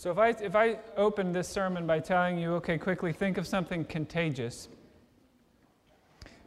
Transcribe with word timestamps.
So 0.00 0.10
if 0.10 0.16
I, 0.16 0.28
if 0.30 0.56
I 0.56 0.78
open 0.96 1.30
this 1.30 1.46
sermon 1.46 1.86
by 1.86 1.98
telling 1.98 2.38
you, 2.38 2.54
okay, 2.54 2.78
quickly 2.78 3.12
think 3.12 3.36
of 3.36 3.46
something 3.46 3.84
contagious, 3.84 4.70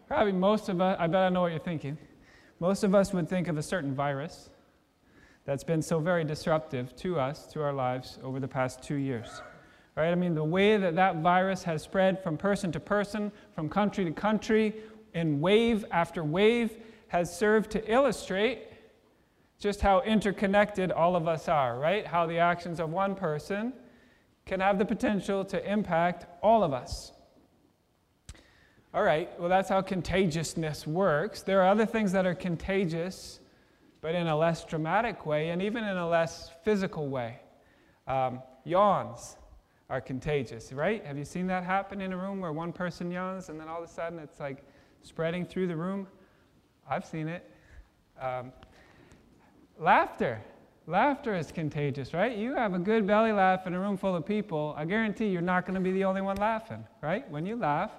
probably 0.07 0.31
most 0.31 0.69
of 0.69 0.81
us, 0.81 0.97
I 0.99 1.05
bet 1.05 1.21
I 1.21 1.29
know 1.29 1.41
what 1.41 1.51
you're 1.51 1.59
thinking. 1.59 1.99
Most 2.59 2.83
of 2.83 2.95
us 2.95 3.13
would 3.13 3.29
think 3.29 3.47
of 3.47 3.55
a 3.59 3.61
certain 3.61 3.93
virus 3.93 4.49
that's 5.45 5.63
been 5.63 5.83
so 5.83 5.99
very 5.99 6.23
disruptive 6.23 6.95
to 6.95 7.19
us, 7.19 7.45
to 7.53 7.61
our 7.61 7.73
lives 7.73 8.17
over 8.23 8.39
the 8.39 8.47
past 8.47 8.81
two 8.81 8.95
years. 8.95 9.43
Right? 9.95 10.09
I 10.09 10.15
mean, 10.15 10.33
the 10.33 10.43
way 10.43 10.77
that 10.77 10.95
that 10.95 11.17
virus 11.17 11.61
has 11.61 11.83
spread 11.83 12.23
from 12.23 12.37
person 12.39 12.71
to 12.71 12.79
person, 12.79 13.31
from 13.53 13.69
country 13.69 14.03
to 14.03 14.11
country, 14.11 14.73
in 15.13 15.39
wave 15.39 15.85
after 15.91 16.23
wave, 16.23 16.79
has 17.09 17.37
served 17.37 17.69
to 17.69 17.91
illustrate 17.91 18.63
just 19.59 19.81
how 19.81 20.01
interconnected 20.01 20.91
all 20.91 21.15
of 21.15 21.27
us 21.27 21.47
are, 21.47 21.77
right? 21.77 22.05
How 22.05 22.25
the 22.25 22.39
actions 22.39 22.79
of 22.79 22.89
one 22.89 23.15
person 23.15 23.73
can 24.45 24.59
have 24.59 24.77
the 24.77 24.85
potential 24.85 25.45
to 25.45 25.71
impact 25.71 26.25
all 26.41 26.63
of 26.63 26.73
us. 26.73 27.13
All 28.93 29.03
right, 29.03 29.29
well, 29.39 29.49
that's 29.49 29.69
how 29.69 29.81
contagiousness 29.81 30.85
works. 30.85 31.41
There 31.41 31.61
are 31.61 31.69
other 31.69 31.85
things 31.85 32.11
that 32.11 32.27
are 32.27 32.35
contagious, 32.35 33.39
but 34.01 34.13
in 34.13 34.27
a 34.27 34.37
less 34.37 34.65
dramatic 34.65 35.25
way 35.25 35.49
and 35.49 35.61
even 35.61 35.83
in 35.83 35.97
a 35.97 36.07
less 36.07 36.51
physical 36.63 37.07
way. 37.07 37.39
Um, 38.05 38.41
yawns 38.65 39.37
are 39.89 40.01
contagious, 40.01 40.71
right? 40.71 41.03
Have 41.05 41.17
you 41.17 41.25
seen 41.25 41.47
that 41.47 41.63
happen 41.63 42.01
in 42.01 42.13
a 42.13 42.17
room 42.17 42.39
where 42.39 42.51
one 42.51 42.71
person 42.71 43.09
yawns 43.09 43.49
and 43.49 43.59
then 43.59 43.67
all 43.67 43.81
of 43.81 43.89
a 43.89 43.91
sudden 43.91 44.19
it's 44.19 44.39
like 44.39 44.63
spreading 45.01 45.45
through 45.45 45.67
the 45.67 45.75
room? 45.75 46.07
I've 46.87 47.05
seen 47.05 47.27
it. 47.27 47.49
Um, 48.21 48.51
Laughter. 49.83 50.41
Laughter 50.87 51.35
is 51.35 51.51
contagious, 51.51 52.13
right? 52.13 52.37
You 52.37 52.55
have 52.55 52.73
a 52.73 52.79
good 52.79 53.05
belly 53.05 53.33
laugh 53.33 53.67
in 53.67 53.73
a 53.73 53.79
room 53.79 53.97
full 53.97 54.15
of 54.15 54.25
people, 54.25 54.73
I 54.77 54.85
guarantee 54.85 55.27
you're 55.27 55.41
not 55.41 55.65
going 55.65 55.75
to 55.75 55.81
be 55.81 55.91
the 55.91 56.05
only 56.05 56.21
one 56.21 56.37
laughing, 56.37 56.85
right? 57.01 57.29
When 57.29 57.45
you 57.45 57.57
laugh, 57.57 57.91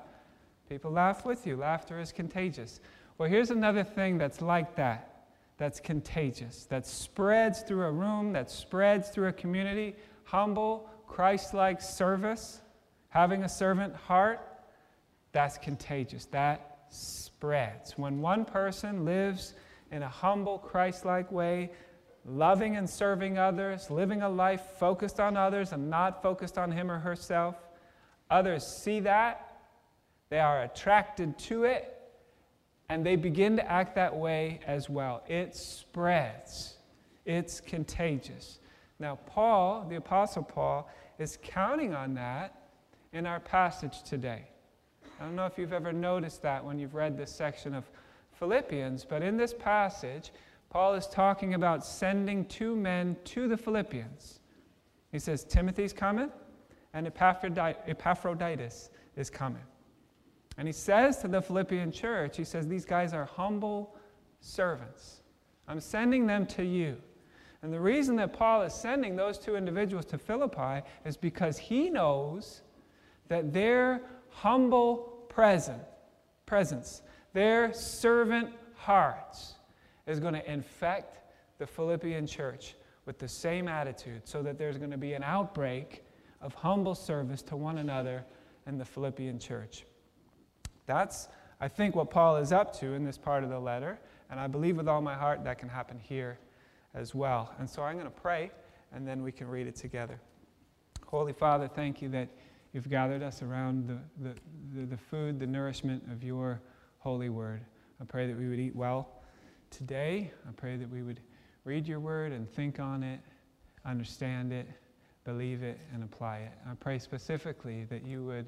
people 0.66 0.90
laugh 0.90 1.26
with 1.26 1.46
you. 1.46 1.56
Laughter 1.56 2.00
is 2.00 2.10
contagious. 2.10 2.80
Well, 3.18 3.28
here's 3.28 3.50
another 3.50 3.84
thing 3.84 4.16
that's 4.16 4.40
like 4.40 4.74
that 4.76 5.10
that's 5.58 5.78
contagious, 5.78 6.64
that 6.64 6.86
spreads 6.86 7.60
through 7.60 7.84
a 7.84 7.92
room, 7.92 8.32
that 8.32 8.50
spreads 8.50 9.10
through 9.10 9.28
a 9.28 9.32
community. 9.32 9.94
Humble, 10.24 10.88
Christ 11.06 11.52
like 11.52 11.82
service, 11.82 12.62
having 13.10 13.44
a 13.44 13.48
servant 13.48 13.94
heart, 13.94 14.40
that's 15.32 15.58
contagious. 15.58 16.24
That 16.26 16.86
spreads. 16.88 17.98
When 17.98 18.22
one 18.22 18.46
person 18.46 19.04
lives 19.04 19.54
in 19.90 20.02
a 20.02 20.08
humble, 20.08 20.58
Christ 20.58 21.04
like 21.04 21.30
way, 21.30 21.70
loving 22.24 22.76
and 22.76 22.88
serving 22.88 23.38
others, 23.38 23.90
living 23.90 24.22
a 24.22 24.28
life 24.28 24.62
focused 24.78 25.20
on 25.20 25.36
others 25.36 25.72
and 25.72 25.90
not 25.90 26.22
focused 26.22 26.58
on 26.58 26.72
him 26.72 26.90
or 26.90 26.98
herself. 26.98 27.56
Others 28.30 28.66
see 28.66 29.00
that, 29.00 29.60
they 30.30 30.40
are 30.40 30.62
attracted 30.62 31.38
to 31.38 31.64
it, 31.64 31.90
and 32.88 33.04
they 33.04 33.16
begin 33.16 33.56
to 33.56 33.70
act 33.70 33.94
that 33.94 34.14
way 34.16 34.60
as 34.66 34.88
well. 34.88 35.22
It 35.28 35.54
spreads, 35.54 36.76
it's 37.24 37.60
contagious. 37.60 38.58
Now, 38.98 39.18
Paul, 39.26 39.86
the 39.88 39.96
Apostle 39.96 40.42
Paul, 40.42 40.88
is 41.18 41.38
counting 41.42 41.94
on 41.94 42.14
that 42.14 42.68
in 43.12 43.26
our 43.26 43.40
passage 43.40 44.02
today. 44.02 44.44
I 45.20 45.24
don't 45.24 45.36
know 45.36 45.46
if 45.46 45.58
you've 45.58 45.72
ever 45.72 45.92
noticed 45.92 46.42
that 46.42 46.64
when 46.64 46.78
you've 46.78 46.94
read 46.94 47.16
this 47.16 47.30
section 47.30 47.74
of 47.74 47.84
Philippians, 48.38 49.04
but 49.04 49.22
in 49.22 49.36
this 49.36 49.54
passage, 49.54 50.32
Paul 50.70 50.94
is 50.94 51.06
talking 51.06 51.54
about 51.54 51.84
sending 51.84 52.44
two 52.46 52.74
men 52.74 53.16
to 53.24 53.46
the 53.48 53.56
Philippians. 53.56 54.40
He 55.12 55.18
says, 55.18 55.44
Timothy's 55.44 55.92
coming, 55.92 56.30
and 56.92 57.06
Epaphroditus 57.06 58.90
is 59.16 59.30
coming. 59.30 59.62
And 60.56 60.68
he 60.68 60.72
says 60.72 61.18
to 61.18 61.28
the 61.28 61.40
Philippian 61.40 61.92
church, 61.92 62.36
he 62.36 62.44
says, 62.44 62.66
These 62.66 62.84
guys 62.84 63.12
are 63.12 63.24
humble 63.24 63.96
servants. 64.40 65.22
I'm 65.66 65.80
sending 65.80 66.26
them 66.26 66.46
to 66.46 66.64
you. 66.64 66.96
And 67.62 67.72
the 67.72 67.80
reason 67.80 68.16
that 68.16 68.32
Paul 68.32 68.62
is 68.62 68.74
sending 68.74 69.16
those 69.16 69.38
two 69.38 69.56
individuals 69.56 70.04
to 70.06 70.18
Philippi 70.18 70.86
is 71.04 71.16
because 71.16 71.56
he 71.56 71.88
knows 71.88 72.62
that 73.28 73.52
their 73.52 74.02
humble 74.28 75.24
present, 75.28 75.82
presence 76.44 77.02
their 77.34 77.72
servant 77.74 78.48
hearts 78.76 79.54
is 80.06 80.18
going 80.20 80.34
to 80.34 80.50
infect 80.50 81.18
the 81.58 81.66
Philippian 81.66 82.26
church 82.26 82.74
with 83.04 83.18
the 83.18 83.28
same 83.28 83.68
attitude 83.68 84.22
so 84.24 84.42
that 84.42 84.56
there's 84.56 84.78
going 84.78 84.90
to 84.90 84.96
be 84.96 85.12
an 85.12 85.22
outbreak 85.22 86.04
of 86.40 86.54
humble 86.54 86.94
service 86.94 87.42
to 87.42 87.56
one 87.56 87.78
another 87.78 88.24
in 88.66 88.78
the 88.78 88.84
Philippian 88.84 89.38
church. 89.38 89.84
That's, 90.86 91.28
I 91.60 91.68
think, 91.68 91.94
what 91.94 92.10
Paul 92.10 92.36
is 92.36 92.52
up 92.52 92.74
to 92.78 92.94
in 92.94 93.04
this 93.04 93.18
part 93.18 93.44
of 93.44 93.50
the 93.50 93.58
letter, 93.58 93.98
and 94.30 94.40
I 94.40 94.46
believe 94.46 94.76
with 94.76 94.88
all 94.88 95.02
my 95.02 95.14
heart 95.14 95.44
that 95.44 95.58
can 95.58 95.68
happen 95.68 95.98
here 95.98 96.38
as 96.94 97.14
well. 97.14 97.52
And 97.58 97.68
so 97.68 97.82
I'm 97.82 97.94
going 97.94 98.06
to 98.06 98.10
pray, 98.10 98.50
and 98.92 99.06
then 99.06 99.22
we 99.22 99.32
can 99.32 99.48
read 99.48 99.66
it 99.66 99.76
together. 99.76 100.20
Holy 101.06 101.32
Father, 101.32 101.68
thank 101.68 102.00
you 102.00 102.08
that 102.10 102.28
you've 102.72 102.88
gathered 102.88 103.22
us 103.22 103.42
around 103.42 103.88
the, 103.88 104.28
the, 104.28 104.34
the, 104.74 104.86
the 104.86 104.96
food, 104.96 105.40
the 105.40 105.46
nourishment 105.46 106.02
of 106.12 106.22
your 106.22 106.60
holy 107.04 107.28
word. 107.28 107.60
I 108.00 108.04
pray 108.04 108.26
that 108.26 108.36
we 108.36 108.48
would 108.48 108.58
eat 108.58 108.74
well 108.74 109.20
today. 109.70 110.32
I 110.48 110.52
pray 110.52 110.76
that 110.76 110.90
we 110.90 111.02
would 111.02 111.20
read 111.64 111.86
your 111.86 112.00
word 112.00 112.32
and 112.32 112.50
think 112.50 112.80
on 112.80 113.02
it, 113.02 113.20
understand 113.84 114.54
it, 114.54 114.66
believe 115.26 115.62
it, 115.62 115.78
and 115.92 116.02
apply 116.02 116.38
it. 116.38 116.52
I 116.66 116.72
pray 116.80 116.98
specifically 116.98 117.84
that 117.90 118.06
you 118.06 118.24
would 118.24 118.46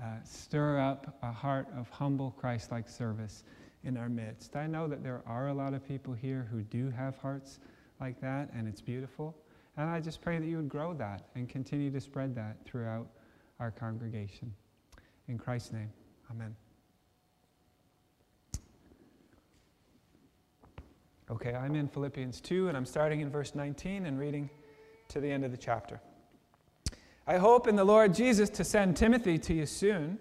uh, 0.00 0.06
stir 0.24 0.80
up 0.80 1.18
a 1.22 1.30
heart 1.30 1.68
of 1.76 1.90
humble 1.90 2.30
Christ 2.30 2.72
like 2.72 2.88
service 2.88 3.44
in 3.84 3.98
our 3.98 4.08
midst. 4.08 4.56
I 4.56 4.66
know 4.66 4.88
that 4.88 5.02
there 5.02 5.20
are 5.26 5.48
a 5.48 5.54
lot 5.54 5.74
of 5.74 5.86
people 5.86 6.14
here 6.14 6.48
who 6.50 6.62
do 6.62 6.88
have 6.88 7.18
hearts 7.18 7.58
like 8.00 8.18
that, 8.22 8.48
and 8.54 8.66
it's 8.66 8.80
beautiful. 8.80 9.36
And 9.76 9.90
I 9.90 10.00
just 10.00 10.22
pray 10.22 10.38
that 10.38 10.46
you 10.46 10.56
would 10.56 10.70
grow 10.70 10.94
that 10.94 11.26
and 11.34 11.46
continue 11.46 11.90
to 11.90 12.00
spread 12.00 12.34
that 12.36 12.56
throughout 12.64 13.08
our 13.60 13.70
congregation. 13.70 14.54
In 15.28 15.36
Christ's 15.36 15.72
name, 15.72 15.90
amen. 16.30 16.56
Okay, 21.32 21.54
I'm 21.54 21.74
in 21.76 21.88
Philippians 21.88 22.42
2, 22.42 22.68
and 22.68 22.76
I'm 22.76 22.84
starting 22.84 23.22
in 23.22 23.30
verse 23.30 23.54
19 23.54 24.04
and 24.04 24.18
reading 24.18 24.50
to 25.08 25.18
the 25.18 25.30
end 25.30 25.46
of 25.46 25.50
the 25.50 25.56
chapter. 25.56 25.98
I 27.26 27.38
hope 27.38 27.66
in 27.66 27.74
the 27.74 27.84
Lord 27.84 28.12
Jesus 28.12 28.50
to 28.50 28.64
send 28.64 28.98
Timothy 28.98 29.38
to 29.38 29.54
you 29.54 29.64
soon, 29.64 30.18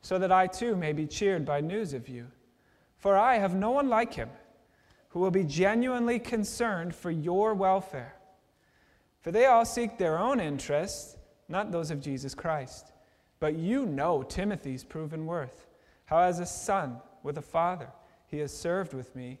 so 0.00 0.18
that 0.18 0.32
I 0.32 0.46
too 0.46 0.74
may 0.74 0.94
be 0.94 1.06
cheered 1.06 1.44
by 1.44 1.60
news 1.60 1.92
of 1.92 2.08
you. 2.08 2.28
For 2.96 3.14
I 3.14 3.36
have 3.36 3.54
no 3.54 3.72
one 3.72 3.90
like 3.90 4.14
him 4.14 4.30
who 5.10 5.20
will 5.20 5.30
be 5.30 5.44
genuinely 5.44 6.18
concerned 6.18 6.94
for 6.94 7.10
your 7.10 7.52
welfare. 7.52 8.16
For 9.20 9.30
they 9.30 9.44
all 9.44 9.66
seek 9.66 9.98
their 9.98 10.18
own 10.18 10.40
interests, 10.40 11.18
not 11.50 11.72
those 11.72 11.90
of 11.90 12.00
Jesus 12.00 12.34
Christ. 12.34 12.92
But 13.38 13.56
you 13.56 13.84
know 13.84 14.22
Timothy's 14.22 14.82
proven 14.82 15.26
worth, 15.26 15.66
how 16.06 16.20
as 16.20 16.40
a 16.40 16.46
son 16.46 17.02
with 17.22 17.36
a 17.36 17.42
father 17.42 17.90
he 18.28 18.38
has 18.38 18.58
served 18.58 18.94
with 18.94 19.14
me 19.14 19.40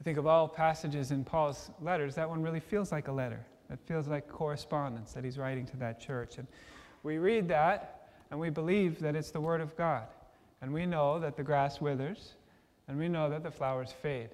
I 0.00 0.02
think 0.02 0.16
of 0.16 0.26
all 0.26 0.48
passages 0.48 1.10
in 1.10 1.24
Paul's 1.24 1.70
letters, 1.82 2.14
that 2.14 2.28
one 2.28 2.42
really 2.42 2.60
feels 2.60 2.90
like 2.90 3.08
a 3.08 3.12
letter. 3.12 3.44
It 3.70 3.78
feels 3.86 4.08
like 4.08 4.28
correspondence 4.28 5.12
that 5.12 5.24
he's 5.24 5.36
writing 5.36 5.66
to 5.66 5.76
that 5.76 6.00
church. 6.00 6.38
And 6.38 6.46
we 7.02 7.18
read 7.18 7.48
that 7.48 8.08
and 8.30 8.40
we 8.40 8.48
believe 8.48 8.98
that 9.00 9.14
it's 9.14 9.30
the 9.30 9.40
Word 9.40 9.60
of 9.60 9.76
God. 9.76 10.04
And 10.62 10.72
we 10.72 10.86
know 10.86 11.18
that 11.20 11.36
the 11.36 11.42
grass 11.42 11.80
withers, 11.80 12.34
and 12.88 12.98
we 12.98 13.08
know 13.08 13.30
that 13.30 13.42
the 13.42 13.50
flowers 13.50 13.92
fade. 13.92 14.30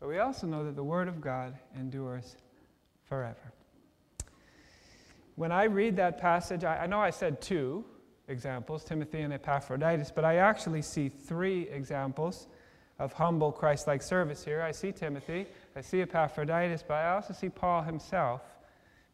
But 0.00 0.08
we 0.08 0.18
also 0.18 0.46
know 0.46 0.64
that 0.64 0.76
the 0.76 0.84
Word 0.84 1.08
of 1.08 1.20
God 1.20 1.56
endures 1.76 2.36
forever. 3.04 3.52
When 5.36 5.52
I 5.52 5.64
read 5.64 5.96
that 5.96 6.18
passage, 6.18 6.64
I, 6.64 6.84
I 6.84 6.86
know 6.86 7.00
I 7.00 7.10
said 7.10 7.40
two 7.40 7.84
examples, 8.28 8.84
Timothy 8.84 9.20
and 9.20 9.32
Epaphroditus, 9.32 10.10
but 10.10 10.24
I 10.24 10.36
actually 10.36 10.82
see 10.82 11.08
three 11.08 11.68
examples 11.68 12.48
of 12.98 13.12
humble 13.12 13.52
Christ 13.52 13.86
like 13.86 14.02
service 14.02 14.44
here. 14.44 14.62
I 14.62 14.72
see 14.72 14.92
Timothy, 14.92 15.46
I 15.76 15.80
see 15.80 16.00
Epaphroditus, 16.00 16.82
but 16.86 16.94
I 16.94 17.14
also 17.14 17.32
see 17.32 17.48
Paul 17.48 17.82
himself 17.82 18.42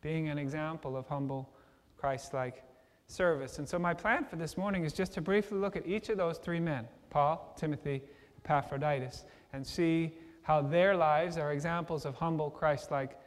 being 0.01 0.29
an 0.29 0.39
example 0.39 0.97
of 0.97 1.07
humble 1.07 1.51
Christ 1.97 2.35
like 2.35 2.63
service. 3.07 3.59
And 3.59 3.69
so, 3.69 3.79
my 3.79 3.95
plan 3.95 4.25
for 4.25 4.37
this 4.37 4.57
morning 4.57 4.85
is 4.85 4.93
just 4.93 5.13
to 5.15 5.21
briefly 5.21 5.59
look 5.59 5.77
at 5.77 5.87
each 5.87 6.09
of 6.09 6.17
those 6.17 6.39
three 6.39 6.61
men 6.61 6.87
Paul, 7.11 7.55
Timothy, 7.59 8.03
Epaphroditus 8.45 9.25
and 9.53 9.67
see 9.67 10.13
how 10.43 10.61
their 10.61 10.97
lives 10.97 11.39
are 11.39 11.53
examples 11.53 12.05
of 12.05 12.15
humble 12.15 12.51
Christ 12.51 12.91
like 12.91 13.19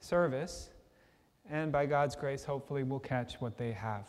service. 0.00 0.70
And 1.50 1.72
by 1.72 1.86
God's 1.86 2.16
grace, 2.16 2.44
hopefully, 2.44 2.82
we'll 2.82 3.00
catch 3.00 3.34
what 3.40 3.58
they 3.58 3.72
have. 3.72 4.06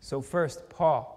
So, 0.00 0.20
first, 0.20 0.68
Paul. 0.68 1.14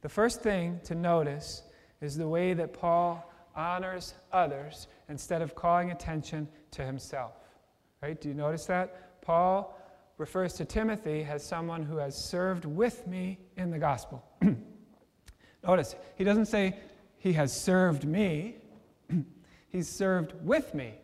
The 0.00 0.08
first 0.08 0.42
thing 0.42 0.80
to 0.84 0.94
notice 0.94 1.62
is 2.00 2.16
the 2.16 2.28
way 2.28 2.54
that 2.54 2.72
Paul 2.72 3.30
honors 3.54 4.14
others 4.32 4.86
instead 5.08 5.42
of 5.42 5.54
calling 5.54 5.90
attention 5.90 6.48
to 6.72 6.84
himself. 6.84 7.32
Right? 8.02 8.20
Do 8.20 8.28
you 8.28 8.34
notice 8.34 8.66
that? 8.66 9.20
Paul 9.22 9.76
refers 10.16 10.54
to 10.54 10.64
Timothy 10.64 11.26
as 11.28 11.44
someone 11.44 11.82
who 11.82 11.96
has 11.96 12.16
served 12.16 12.64
with 12.64 13.06
me 13.06 13.38
in 13.56 13.70
the 13.70 13.78
gospel. 13.78 14.24
Notice, 15.66 15.96
he 16.16 16.24
doesn't 16.24 16.46
say 16.46 16.76
he 17.18 17.32
has 17.32 17.52
served 17.52 18.04
me, 18.04 18.56
he's 19.68 19.88
served 19.88 20.34
with 20.42 20.74
me 20.74 20.94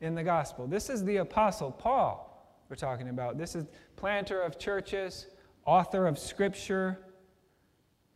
in 0.00 0.14
the 0.14 0.22
gospel. 0.22 0.66
This 0.66 0.90
is 0.90 1.04
the 1.04 1.18
apostle 1.18 1.70
Paul 1.70 2.26
we're 2.68 2.76
talking 2.76 3.08
about. 3.08 3.38
This 3.38 3.54
is 3.54 3.66
planter 3.96 4.40
of 4.40 4.58
churches, 4.58 5.26
author 5.64 6.06
of 6.06 6.18
scripture, 6.18 6.98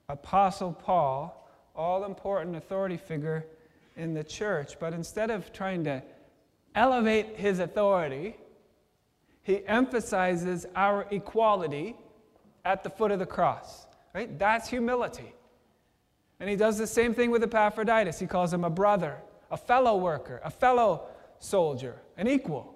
apostle 0.09 0.73
Paul, 0.73 1.44
all 1.75 2.05
important 2.05 2.57
authority 2.57 2.97
figure 2.97 3.47
in 3.97 4.15
the 4.15 4.25
church. 4.25 4.79
But 4.79 4.93
instead 4.93 5.31
of 5.31 5.53
trying 5.53 5.85
to 5.85 6.03
elevate 6.75 7.37
his 7.37 7.59
authority, 7.59 8.37
he 9.43 9.67
emphasizes 9.67 10.67
our 10.75 11.07
equality 11.11 11.97
at 12.65 12.83
the 12.83 12.91
foot 12.91 13.11
of 13.11 13.19
the 13.19 13.27
cross. 13.27 13.87
Right? 14.15 14.39
That's 14.39 14.69
humility. 14.69 15.35
And 16.41 16.49
he 16.49 16.57
does 16.57 16.79
the 16.79 16.87
same 16.87 17.15
thing 17.15 17.31
with 17.31 17.43
Epaphroditus. 17.43 18.19
He 18.19 18.27
calls 18.27 18.53
him 18.53 18.65
a 18.65 18.71
brother, 18.71 19.17
a 19.51 19.57
fellow 19.57 19.97
worker, 19.97 20.41
a 20.45 20.51
fellow 20.51 21.07
soldier, 21.39 21.97
an 22.17 22.29
equal. 22.29 22.75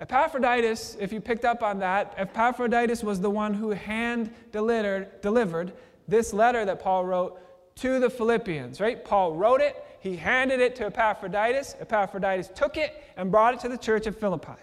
Epaphroditus, 0.00 0.96
if 1.00 1.12
you 1.12 1.20
picked 1.20 1.44
up 1.44 1.62
on 1.62 1.80
that, 1.80 2.14
Epaphroditus 2.16 3.02
was 3.02 3.20
the 3.20 3.30
one 3.30 3.52
who 3.52 3.70
hand 3.70 4.32
delivered, 4.52 5.20
delivered 5.20 5.72
this 6.08 6.32
letter 6.32 6.64
that 6.64 6.80
Paul 6.80 7.04
wrote 7.04 7.40
to 7.76 8.00
the 8.00 8.10
Philippians, 8.10 8.80
right? 8.80 9.04
Paul 9.04 9.34
wrote 9.34 9.60
it, 9.60 9.76
he 10.00 10.16
handed 10.16 10.60
it 10.60 10.74
to 10.76 10.86
Epaphroditus. 10.86 11.76
Epaphroditus 11.80 12.50
took 12.54 12.76
it 12.76 13.04
and 13.16 13.30
brought 13.30 13.54
it 13.54 13.60
to 13.60 13.68
the 13.68 13.76
church 13.76 14.06
at 14.06 14.18
Philippi. 14.18 14.60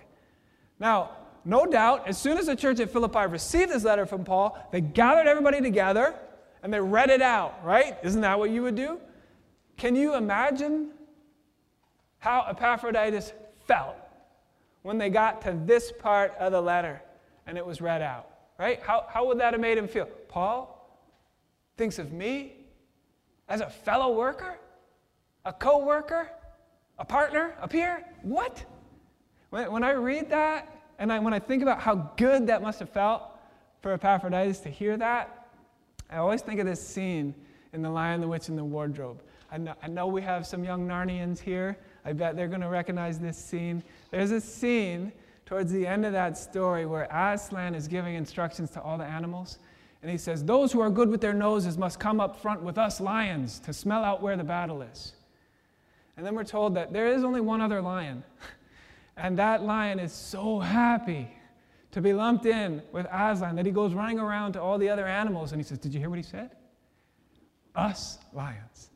Now, 0.79 1.11
no 1.45 1.65
doubt, 1.65 2.07
as 2.07 2.17
soon 2.17 2.37
as 2.37 2.47
the 2.47 2.55
church 2.55 2.79
at 2.79 2.89
Philippi 2.89 3.27
received 3.27 3.71
this 3.71 3.83
letter 3.83 4.05
from 4.05 4.25
Paul, 4.25 4.57
they 4.71 4.81
gathered 4.81 5.27
everybody 5.27 5.61
together 5.61 6.15
and 6.63 6.73
they 6.73 6.79
read 6.79 7.09
it 7.09 7.21
out, 7.21 7.63
right? 7.63 7.97
Isn't 8.03 8.21
that 8.21 8.39
what 8.39 8.49
you 8.49 8.63
would 8.63 8.75
do? 8.75 8.99
Can 9.77 9.95
you 9.95 10.15
imagine 10.15 10.89
how 12.17 12.47
Epaphroditus 12.49 13.33
felt 13.67 13.95
when 14.81 14.97
they 14.97 15.09
got 15.09 15.41
to 15.43 15.57
this 15.65 15.91
part 15.91 16.33
of 16.39 16.51
the 16.51 16.61
letter 16.61 17.01
and 17.45 17.57
it 17.57 17.65
was 17.65 17.81
read 17.81 18.01
out, 18.01 18.27
right? 18.57 18.81
How, 18.81 19.05
how 19.07 19.27
would 19.27 19.39
that 19.39 19.53
have 19.53 19.61
made 19.61 19.77
him 19.77 19.87
feel? 19.87 20.07
Paul 20.27 20.74
thinks 21.77 21.99
of 21.99 22.11
me 22.11 22.53
as 23.47 23.61
a 23.61 23.69
fellow 23.69 24.15
worker, 24.15 24.59
a 25.45 25.53
co 25.53 25.79
worker, 25.85 26.31
a 26.97 27.05
partner, 27.05 27.55
a 27.61 27.67
peer? 27.67 28.05
What? 28.21 28.63
When, 29.49 29.71
when 29.71 29.83
I 29.83 29.91
read 29.91 30.29
that, 30.29 30.71
and 30.97 31.11
I, 31.11 31.19
when 31.19 31.33
I 31.33 31.39
think 31.39 31.61
about 31.61 31.81
how 31.81 32.11
good 32.17 32.47
that 32.47 32.61
must 32.61 32.79
have 32.79 32.89
felt 32.89 33.23
for 33.81 33.91
Epaphroditus 33.93 34.59
to 34.59 34.69
hear 34.69 34.97
that, 34.97 35.47
I 36.09 36.17
always 36.17 36.41
think 36.41 36.59
of 36.59 36.65
this 36.65 36.85
scene 36.85 37.35
in 37.73 37.81
The 37.81 37.89
Lion, 37.89 38.21
the 38.21 38.27
Witch, 38.27 38.47
and 38.49 38.57
the 38.57 38.63
Wardrobe. 38.63 39.21
I 39.51 39.57
know, 39.57 39.73
I 39.83 39.87
know 39.87 40.07
we 40.07 40.21
have 40.21 40.47
some 40.47 40.63
young 40.63 40.87
Narnians 40.87 41.39
here. 41.39 41.77
I 42.03 42.13
bet 42.13 42.35
they're 42.35 42.47
going 42.47 42.61
to 42.61 42.69
recognize 42.69 43.19
this 43.19 43.37
scene. 43.37 43.83
There's 44.11 44.31
a 44.31 44.41
scene 44.41 45.11
towards 45.45 45.71
the 45.71 45.85
end 45.85 46.05
of 46.05 46.13
that 46.13 46.37
story 46.37 46.85
where 46.85 47.07
Aslan 47.11 47.75
is 47.75 47.87
giving 47.87 48.15
instructions 48.15 48.71
to 48.71 48.81
all 48.81 48.97
the 48.97 49.05
animals. 49.05 49.59
And 50.05 50.11
he 50.11 50.19
says, 50.19 50.43
Those 50.43 50.71
who 50.71 50.81
are 50.81 50.91
good 50.91 51.09
with 51.09 51.19
their 51.19 51.33
noses 51.33 51.79
must 51.79 51.99
come 51.99 52.19
up 52.19 52.39
front 52.39 52.61
with 52.61 52.77
us 52.77 53.01
lions 53.01 53.57
to 53.61 53.73
smell 53.73 54.03
out 54.03 54.21
where 54.21 54.37
the 54.37 54.43
battle 54.43 54.83
is. 54.83 55.13
And 56.15 56.23
then 56.23 56.35
we're 56.35 56.43
told 56.43 56.75
that 56.75 56.93
there 56.93 57.07
is 57.07 57.23
only 57.23 57.41
one 57.41 57.59
other 57.59 57.81
lion. 57.81 58.23
And 59.17 59.39
that 59.39 59.63
lion 59.63 59.97
is 59.97 60.11
so 60.11 60.59
happy 60.59 61.29
to 61.91 62.01
be 62.01 62.11
lumped 62.13 62.45
in 62.45 62.83
with 62.91 63.07
Aslan 63.09 63.55
that 63.55 63.65
he 63.65 63.71
goes 63.71 63.93
running 63.93 64.19
around 64.19 64.51
to 64.53 64.61
all 64.61 64.77
the 64.77 64.89
other 64.89 65.07
animals 65.07 65.53
and 65.53 65.59
he 65.59 65.65
says, 65.65 65.79
Did 65.79 65.93
you 65.93 65.99
hear 65.99 66.09
what 66.09 66.17
he 66.19 66.23
said? 66.23 66.51
Us 67.73 68.19
lions. 68.31 68.91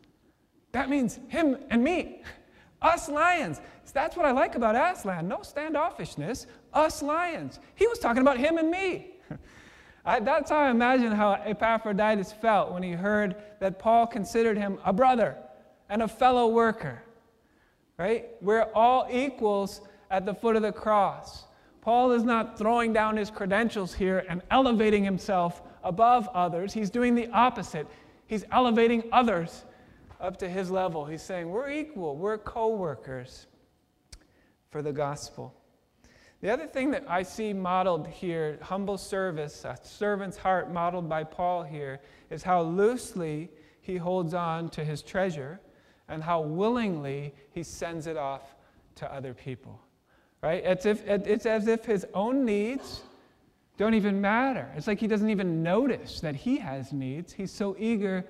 That 0.73 0.89
means 0.89 1.19
him 1.29 1.57
and 1.71 1.83
me. 1.83 2.21
Us 2.83 3.09
lions. 3.09 3.61
That's 3.93 4.15
what 4.15 4.27
I 4.27 4.31
like 4.31 4.53
about 4.53 4.75
Aslan. 4.75 5.27
No 5.27 5.37
standoffishness. 5.37 6.45
Us 6.73 7.01
lions. 7.01 7.59
He 7.73 7.87
was 7.87 7.97
talking 7.97 8.21
about 8.21 8.37
him 8.37 8.59
and 8.59 8.69
me. 8.69 9.18
I, 10.09 10.19
that's 10.19 10.49
how 10.49 10.57
I 10.57 10.71
imagine 10.71 11.11
how 11.11 11.33
Epaphroditus 11.33 12.33
felt 12.33 12.71
when 12.71 12.81
he 12.81 12.93
heard 12.93 13.35
that 13.59 13.77
Paul 13.77 14.07
considered 14.07 14.57
him 14.57 14.79
a 14.83 14.91
brother 14.91 15.37
and 15.87 16.01
a 16.01 16.07
fellow 16.07 16.47
worker. 16.47 17.03
Right? 17.95 18.29
We're 18.41 18.69
all 18.73 19.07
equals 19.11 19.81
at 20.09 20.25
the 20.25 20.33
foot 20.33 20.55
of 20.55 20.63
the 20.63 20.71
cross. 20.71 21.45
Paul 21.81 22.11
is 22.13 22.23
not 22.23 22.57
throwing 22.57 22.91
down 22.91 23.17
his 23.17 23.29
credentials 23.29 23.93
here 23.93 24.25
and 24.27 24.41
elevating 24.49 25.03
himself 25.03 25.61
above 25.83 26.27
others. 26.29 26.73
He's 26.73 26.89
doing 26.89 27.13
the 27.13 27.29
opposite. 27.29 27.85
He's 28.25 28.45
elevating 28.51 29.03
others 29.11 29.63
up 30.19 30.37
to 30.37 30.49
his 30.49 30.71
level. 30.71 31.05
He's 31.05 31.21
saying, 31.21 31.51
We're 31.51 31.69
equal, 31.69 32.15
we're 32.15 32.39
co 32.39 32.69
workers 32.69 33.45
for 34.71 34.81
the 34.81 34.91
gospel. 34.91 35.53
The 36.41 36.51
other 36.51 36.67
thing 36.67 36.91
that 36.91 37.03
I 37.07 37.23
see 37.23 37.51
modeled 37.53 38.07
here, 38.07 38.59
humble 38.61 38.97
service, 38.97 39.65
a 39.65 39.77
servant's 39.83 40.37
heart 40.37 40.71
modeled 40.71 41.09
by 41.09 41.23
Paul 41.25 41.63
here, 41.63 41.99
is 42.29 42.43
how 42.43 42.61
loosely 42.61 43.49
he 43.81 43.97
holds 43.97 44.33
on 44.33 44.69
to 44.69 44.85
his 44.85 45.01
treasure 45.01 45.59
and 46.07 46.23
how 46.23 46.41
willingly 46.41 47.33
he 47.51 47.63
sends 47.63 48.07
it 48.07 48.17
off 48.17 48.55
to 48.95 49.13
other 49.13 49.33
people 49.33 49.81
right? 50.41 50.63
It's, 50.63 50.85
if, 50.85 51.05
it's 51.07 51.45
as 51.45 51.67
if 51.67 51.85
his 51.85 52.05
own 52.13 52.45
needs 52.45 53.01
don't 53.77 53.93
even 53.93 54.19
matter. 54.19 54.69
It's 54.75 54.87
like 54.87 54.99
he 54.99 55.07
doesn't 55.07 55.29
even 55.29 55.63
notice 55.63 56.19
that 56.21 56.35
he 56.35 56.57
has 56.57 56.91
needs. 56.91 57.31
He's 57.33 57.51
so 57.51 57.75
eager 57.79 58.25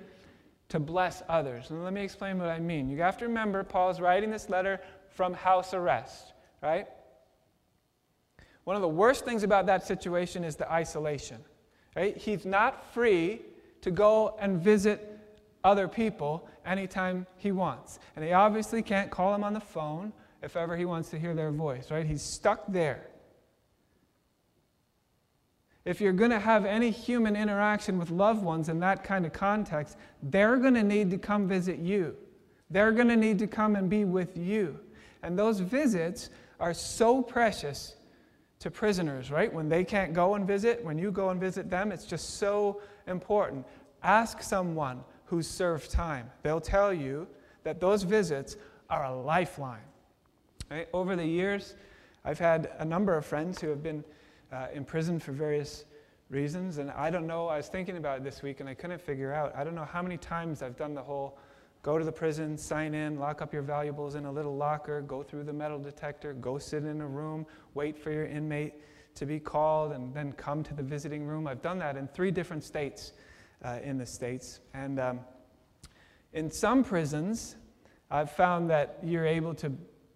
to 0.68 0.78
bless 0.78 1.22
others. 1.28 1.70
And 1.70 1.82
let 1.82 1.92
me 1.92 2.02
explain 2.02 2.38
what 2.38 2.48
I 2.48 2.60
mean. 2.60 2.88
You 2.88 3.00
have 3.02 3.18
to 3.18 3.26
remember, 3.26 3.64
Paul's 3.64 4.00
writing 4.00 4.30
this 4.30 4.48
letter 4.48 4.80
from 5.08 5.34
house 5.34 5.74
arrest, 5.74 6.32
right? 6.62 6.86
One 8.64 8.76
of 8.76 8.82
the 8.82 8.88
worst 8.88 9.24
things 9.24 9.42
about 9.42 9.66
that 9.66 9.86
situation 9.86 10.44
is 10.44 10.56
the 10.56 10.70
isolation, 10.70 11.38
right? 11.96 12.16
He's 12.16 12.44
not 12.44 12.92
free 12.92 13.42
to 13.82 13.90
go 13.90 14.36
and 14.40 14.60
visit 14.60 15.18
other 15.64 15.88
people 15.88 16.48
anytime 16.64 17.26
he 17.36 17.52
wants. 17.52 17.98
And 18.16 18.24
he 18.24 18.32
obviously 18.32 18.82
can't 18.82 19.10
call 19.10 19.32
them 19.32 19.44
on 19.44 19.54
the 19.54 19.60
phone 19.60 20.12
if 20.42 20.56
ever 20.56 20.76
he 20.76 20.84
wants 20.84 21.10
to 21.10 21.18
hear 21.18 21.34
their 21.34 21.50
voice, 21.50 21.90
right? 21.90 22.06
He's 22.06 22.22
stuck 22.22 22.64
there. 22.68 23.06
If 25.84 26.00
you're 26.00 26.12
going 26.12 26.30
to 26.30 26.38
have 26.38 26.66
any 26.66 26.90
human 26.90 27.36
interaction 27.36 27.98
with 27.98 28.10
loved 28.10 28.42
ones 28.42 28.68
in 28.68 28.80
that 28.80 29.02
kind 29.02 29.24
of 29.24 29.32
context, 29.32 29.96
they're 30.22 30.56
going 30.56 30.74
to 30.74 30.82
need 30.82 31.10
to 31.10 31.18
come 31.18 31.48
visit 31.48 31.78
you. 31.78 32.16
They're 32.70 32.92
going 32.92 33.08
to 33.08 33.16
need 33.16 33.38
to 33.40 33.46
come 33.46 33.76
and 33.76 33.88
be 33.88 34.04
with 34.04 34.36
you. 34.36 34.78
And 35.22 35.38
those 35.38 35.60
visits 35.60 36.30
are 36.58 36.74
so 36.74 37.22
precious 37.22 37.96
to 38.60 38.70
prisoners, 38.70 39.30
right? 39.30 39.52
When 39.52 39.68
they 39.68 39.84
can't 39.84 40.12
go 40.12 40.34
and 40.34 40.46
visit, 40.46 40.84
when 40.84 40.98
you 40.98 41.10
go 41.10 41.30
and 41.30 41.40
visit 41.40 41.68
them, 41.68 41.90
it's 41.92 42.04
just 42.04 42.38
so 42.38 42.80
important. 43.06 43.66
Ask 44.02 44.42
someone 44.42 45.02
who's 45.24 45.48
served 45.48 45.90
time. 45.90 46.30
They'll 46.42 46.60
tell 46.60 46.92
you 46.92 47.26
that 47.64 47.80
those 47.80 48.02
visits 48.02 48.56
are 48.88 49.04
a 49.04 49.14
lifeline. 49.14 49.80
Right? 50.70 50.88
Over 50.92 51.16
the 51.16 51.26
years, 51.26 51.74
I've 52.24 52.38
had 52.38 52.70
a 52.78 52.84
number 52.84 53.16
of 53.16 53.24
friends 53.24 53.60
who 53.60 53.68
have 53.68 53.82
been 53.82 54.04
uh, 54.52 54.66
in 54.74 54.84
prison 54.84 55.18
for 55.18 55.32
various 55.32 55.84
reasons. 56.28 56.78
And 56.78 56.90
I 56.90 57.10
don't 57.10 57.26
know, 57.26 57.48
I 57.48 57.56
was 57.56 57.68
thinking 57.68 57.96
about 57.96 58.18
it 58.18 58.24
this 58.24 58.42
week 58.42 58.60
and 58.60 58.68
I 58.68 58.74
couldn't 58.74 59.00
figure 59.00 59.32
out. 59.32 59.54
I 59.56 59.64
don't 59.64 59.74
know 59.74 59.84
how 59.84 60.02
many 60.02 60.16
times 60.16 60.62
I've 60.62 60.76
done 60.76 60.94
the 60.94 61.02
whole 61.02 61.38
go 61.82 61.98
to 61.98 62.04
the 62.04 62.12
prison, 62.12 62.56
sign 62.56 62.94
in, 62.94 63.18
lock 63.18 63.40
up 63.42 63.52
your 63.52 63.62
valuables 63.62 64.14
in 64.14 64.24
a 64.24 64.32
little 64.32 64.56
locker, 64.56 65.00
go 65.02 65.22
through 65.22 65.44
the 65.44 65.52
metal 65.52 65.78
detector, 65.78 66.34
go 66.34 66.58
sit 66.58 66.84
in 66.84 67.00
a 67.00 67.06
room, 67.06 67.46
wait 67.74 67.98
for 67.98 68.10
your 68.10 68.26
inmate 68.26 68.74
to 69.14 69.26
be 69.26 69.40
called, 69.40 69.92
and 69.92 70.14
then 70.14 70.32
come 70.32 70.62
to 70.62 70.74
the 70.74 70.82
visiting 70.82 71.24
room. 71.24 71.46
I've 71.46 71.62
done 71.62 71.78
that 71.78 71.96
in 71.96 72.08
three 72.08 72.30
different 72.30 72.64
states 72.64 73.12
uh, 73.64 73.78
in 73.82 73.98
the 73.98 74.06
States. 74.06 74.60
And 74.74 75.00
um, 75.00 75.20
in 76.32 76.50
some 76.50 76.84
prisons, 76.84 77.56
I've 78.10 78.30
found 78.30 78.70
that 78.70 78.98
you're 79.02 79.26
able 79.26 79.54
to 79.54 79.70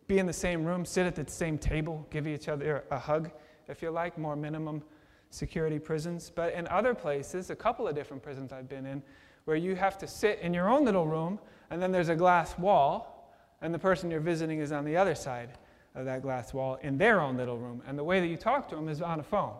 be 0.07 0.19
in 0.19 0.27
the 0.27 0.33
same 0.33 0.65
room, 0.65 0.85
sit 0.85 1.07
at 1.07 1.15
the 1.15 1.31
same 1.31 1.59
table, 1.59 2.07
give 2.11 2.27
each 2.27 2.49
other 2.49 2.85
a 2.91 2.99
hug, 2.99 3.31
if 3.69 3.83
you 3.83 3.91
like, 3.91 4.19
more 4.19 4.37
minimum 4.37 4.83
security 5.31 5.79
prisons. 5.79 6.31
But 6.35 6.53
in 6.55 6.69
other 6.69 6.95
places, 6.95 7.51
a 7.51 7.57
couple 7.57 7.89
of 7.89 7.95
different 7.95 8.23
prisons 8.23 8.53
I've 8.53 8.69
been 8.69 8.87
in, 8.87 9.03
where 9.45 9.57
you 9.57 9.75
have 9.75 9.99
to 9.99 10.07
sit 10.07 10.39
in 10.41 10.55
your 10.55 10.69
own 10.69 10.85
little 10.85 11.07
room, 11.07 11.39
and 11.71 11.81
then 11.81 11.93
there's 11.93 12.09
a 12.09 12.17
glass 12.17 12.59
wall, 12.59 13.31
and 13.61 13.73
the 13.73 13.79
person 13.79 14.11
you're 14.11 14.21
visiting 14.21 14.59
is 14.59 14.73
on 14.73 14.85
the 14.85 14.97
other 14.97 15.15
side 15.15 15.51
of 15.95 16.05
that 16.05 16.23
glass 16.23 16.53
wall 16.53 16.79
in 16.83 16.99
their 16.99 17.21
own 17.21 17.37
little 17.37 17.59
room. 17.59 17.83
And 17.87 17.99
the 17.99 18.05
way 18.05 18.21
that 18.21 18.27
you 18.27 18.37
talk 18.37 18.69
to 18.71 18.77
them 18.77 18.89
is 18.89 19.01
on 19.01 19.21
a 19.21 19.23
phone. 19.23 19.55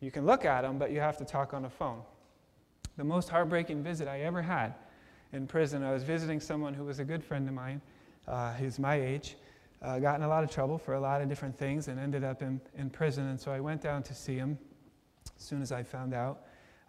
You 0.00 0.10
can 0.10 0.26
look 0.26 0.44
at 0.44 0.62
them, 0.62 0.78
but 0.78 0.90
you 0.90 1.00
have 1.00 1.16
to 1.18 1.24
talk 1.24 1.54
on 1.54 1.64
a 1.64 1.70
phone. 1.70 2.02
The 2.96 3.04
most 3.04 3.28
heartbreaking 3.28 3.82
visit 3.82 4.08
I 4.08 4.20
ever 4.20 4.42
had 4.42 4.74
in 5.32 5.46
prison, 5.46 5.82
I 5.82 5.92
was 5.92 6.02
visiting 6.02 6.40
someone 6.40 6.74
who 6.74 6.84
was 6.84 6.98
a 6.98 7.04
good 7.04 7.24
friend 7.24 7.48
of 7.48 7.54
mine, 7.54 7.80
uh, 8.28 8.52
who's 8.54 8.78
my 8.78 8.94
age, 8.94 9.36
uh, 9.82 9.98
got 9.98 10.16
in 10.16 10.22
a 10.22 10.28
lot 10.28 10.44
of 10.44 10.50
trouble 10.50 10.78
for 10.78 10.94
a 10.94 11.00
lot 11.00 11.20
of 11.20 11.28
different 11.28 11.56
things 11.56 11.88
and 11.88 11.98
ended 11.98 12.24
up 12.24 12.42
in, 12.42 12.60
in 12.76 12.88
prison. 12.88 13.26
And 13.28 13.40
so 13.40 13.52
I 13.52 13.60
went 13.60 13.82
down 13.82 14.02
to 14.04 14.14
see 14.14 14.36
him 14.36 14.58
as 15.36 15.44
soon 15.44 15.60
as 15.62 15.72
I 15.72 15.82
found 15.82 16.14
out. 16.14 16.42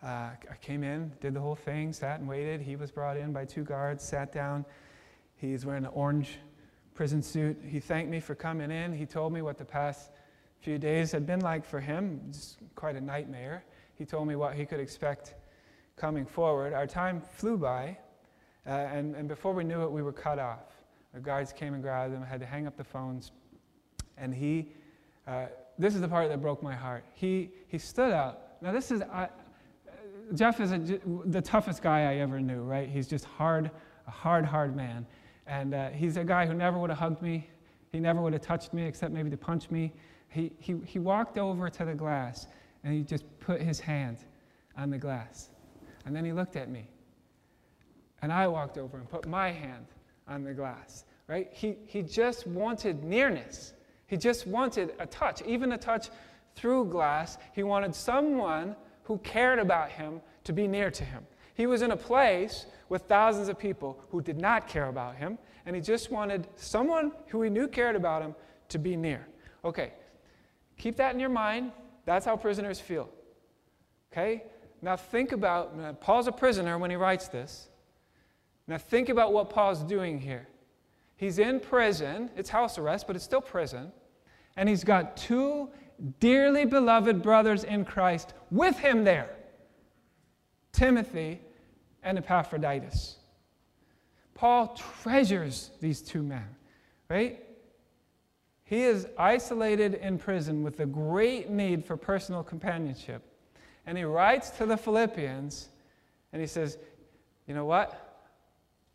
Uh, 0.04 0.30
I 0.50 0.56
came 0.62 0.84
in, 0.84 1.12
did 1.20 1.34
the 1.34 1.40
whole 1.40 1.56
thing, 1.56 1.92
sat 1.92 2.20
and 2.20 2.30
waited. 2.30 2.62
He 2.62 2.76
was 2.76 2.92
brought 2.92 3.18
in 3.18 3.34
by 3.34 3.46
two 3.46 3.64
guards, 3.64 4.04
sat 4.04 4.32
down. 4.32 4.64
He's 5.36 5.66
wearing 5.66 5.86
an 5.86 5.92
orange 5.94 6.38
prison 6.94 7.22
suit. 7.22 7.60
He 7.66 7.80
thanked 7.80 8.10
me 8.10 8.20
for 8.20 8.36
coming 8.36 8.72
in. 8.72 8.94
He 8.94 9.06
told 9.06 9.34
me 9.34 9.42
what 9.42 9.58
the 9.58 9.66
past 9.66 10.12
few 10.60 10.78
days 10.78 11.12
had 11.12 11.26
been 11.26 11.40
like 11.42 11.66
for 11.66 11.80
him, 11.80 12.22
just 12.32 12.58
quite 12.76 12.96
a 12.96 13.02
nightmare. 13.02 13.64
He 13.96 14.06
told 14.06 14.28
me 14.28 14.36
what 14.36 14.54
he 14.54 14.66
could 14.66 14.80
expect 14.80 15.36
coming 15.96 16.26
forward. 16.26 16.74
Our 16.74 16.88
time 16.88 17.22
flew 17.22 17.58
by, 17.58 17.98
uh, 18.66 18.70
and, 18.70 19.16
and 19.16 19.28
before 19.28 19.54
we 19.54 19.64
knew 19.64 19.84
it, 19.84 19.92
we 19.92 20.04
were 20.04 20.14
cut 20.14 20.40
off. 20.40 20.82
The 21.14 21.20
guards 21.20 21.54
came 21.54 21.74
and 21.74 21.82
grabbed 21.82 22.14
him, 22.14 22.22
had 22.22 22.40
to 22.42 22.46
hang 22.46 22.68
up 22.68 22.78
the 22.78 22.84
phones. 22.84 23.32
And 24.18 24.34
he, 24.34 24.70
uh, 25.28 25.46
this 25.80 25.96
is 25.96 26.02
the 26.02 26.08
part 26.08 26.30
that 26.30 26.42
broke 26.42 26.62
my 26.62 26.76
heart. 26.76 27.04
He, 27.14 27.50
he 27.68 27.78
stood 27.78 28.12
up. 28.12 28.58
Now, 28.62 28.72
this 28.72 28.92
is, 28.92 29.02
Jeff 30.34 30.60
is 30.60 30.72
a, 30.72 31.00
the 31.26 31.42
toughest 31.42 31.82
guy 31.82 32.12
I 32.12 32.16
ever 32.18 32.40
knew, 32.40 32.62
right? 32.62 32.90
He's 32.90 33.08
just 33.08 33.26
hard, 33.26 33.72
a 34.08 34.12
hard, 34.12 34.46
hard 34.46 34.76
man. 34.76 35.06
And 35.46 35.74
uh, 35.74 35.90
he's 35.90 36.18
a 36.18 36.24
guy 36.24 36.46
who 36.46 36.54
never 36.54 36.78
would 36.78 36.90
have 36.90 37.00
hugged 37.00 37.22
me. 37.22 37.50
He 37.92 38.00
never 38.00 38.22
would 38.22 38.34
have 38.34 38.42
touched 38.42 38.74
me 38.74 38.86
except 38.86 39.14
maybe 39.14 39.30
to 39.30 39.38
punch 39.38 39.72
me. 39.72 39.94
He, 40.30 40.52
he, 40.60 40.76
he 40.86 41.00
walked 41.00 41.38
over 41.38 41.70
to 41.70 41.86
the 41.86 41.96
glass 41.96 42.48
and 42.84 42.94
he 42.94 43.02
just 43.02 43.24
put 43.40 43.62
his 43.62 43.80
hand 43.80 44.18
on 44.78 44.90
the 44.90 44.98
glass. 44.98 45.50
And 46.06 46.16
then 46.16 46.26
he 46.26 46.34
looked 46.34 46.56
at 46.56 46.70
me. 46.70 46.88
And 48.22 48.32
I 48.34 48.48
walked 48.48 48.78
over 48.78 48.98
and 48.98 49.10
put 49.10 49.28
my 49.28 49.52
hand 49.52 49.86
on 50.28 50.44
the 50.44 50.54
glass 50.54 51.06
right? 51.28 51.50
He, 51.52 51.76
he 51.86 52.02
just 52.02 52.48
wanted 52.48 53.04
nearness. 53.04 53.74
He 54.08 54.18
just 54.18 54.48
wanted 54.48 54.94
a 55.00 55.06
touch, 55.06 55.42
even 55.44 55.74
a 55.74 55.78
touch 55.78 56.10
through 56.56 56.86
glass. 56.86 57.38
He 57.54 57.64
wanted 57.64 57.94
someone 57.94 58.76
who 59.08 59.18
cared 59.20 59.58
about 59.58 59.90
him 59.90 60.22
to 60.44 60.52
be 60.52 60.68
near 60.68 60.92
to 60.92 61.04
him. 61.04 61.26
He 61.56 61.66
was 61.66 61.82
in 61.82 61.92
a 61.92 61.98
place 61.98 62.66
with 62.90 63.04
thousands 63.04 63.48
of 63.48 63.58
people 63.58 64.00
who 64.10 64.22
did 64.22 64.38
not 64.38 64.68
care 64.68 64.90
about 64.90 65.16
him, 65.16 65.38
and 65.66 65.76
he 65.76 65.82
just 65.82 66.12
wanted 66.12 66.46
someone 66.56 67.14
who 67.28 67.42
he 67.42 67.50
knew 67.50 67.70
cared 67.70 67.96
about 67.96 68.22
him 68.22 68.36
to 68.68 68.78
be 68.78 68.98
near. 68.98 69.26
Okay, 69.64 69.94
keep 70.78 70.98
that 70.98 71.14
in 71.14 71.22
your 71.22 71.30
mind. 71.30 71.72
That's 72.06 72.26
how 72.26 72.36
prisoners 72.36 72.82
feel. 72.82 73.10
Okay? 74.12 74.44
Now 74.82 74.98
think 74.98 75.32
about, 75.32 76.00
Paul's 76.02 76.28
a 76.28 76.32
prisoner 76.32 76.78
when 76.78 76.90
he 76.90 76.98
writes 76.98 77.30
this. 77.30 77.70
Now 78.68 78.78
think 78.78 79.08
about 79.08 79.32
what 79.32 79.50
Paul's 79.50 79.84
doing 79.84 80.20
here. 80.20 80.48
He's 81.16 81.40
in 81.40 81.62
prison. 81.62 82.30
It's 82.36 82.50
house 82.50 82.78
arrest, 82.78 83.08
but 83.08 83.16
it's 83.16 83.26
still 83.26 83.42
prison. 83.42 83.92
And 84.58 84.68
he's 84.68 84.84
got 84.84 85.16
two 85.16 85.70
dearly 86.20 86.66
beloved 86.66 87.22
brothers 87.22 87.64
in 87.64 87.86
Christ 87.86 88.34
with 88.52 88.78
him 88.78 89.04
there 89.04 89.30
Timothy 90.72 91.42
and 92.04 92.18
Epaphroditus. 92.18 93.18
Paul 94.36 94.78
treasures 95.02 95.72
these 95.82 96.02
two 96.02 96.22
men, 96.22 96.48
right? 97.10 97.44
He 98.64 98.84
is 98.84 99.08
isolated 99.18 99.96
in 99.96 100.20
prison 100.20 100.62
with 100.62 100.80
a 100.82 100.86
great 100.86 101.50
need 101.50 101.84
for 101.84 101.98
personal 101.98 102.44
companionship. 102.44 103.24
And 103.86 103.98
he 103.98 104.04
writes 104.04 104.50
to 104.52 104.66
the 104.66 104.78
Philippians 104.78 105.70
and 106.34 106.42
he 106.42 106.48
says, 106.48 106.78
You 107.48 107.56
know 107.56 107.66
what? 107.66 108.26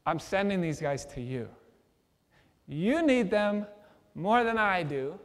I'm 0.07 0.19
sending 0.19 0.61
these 0.61 0.81
guys 0.81 1.05
to 1.07 1.21
you. 1.21 1.49
You 2.69 3.05
need 3.05 3.31
them 3.31 3.67
more 4.15 4.45
than 4.45 4.59
I 4.59 4.83
do. 4.83 5.19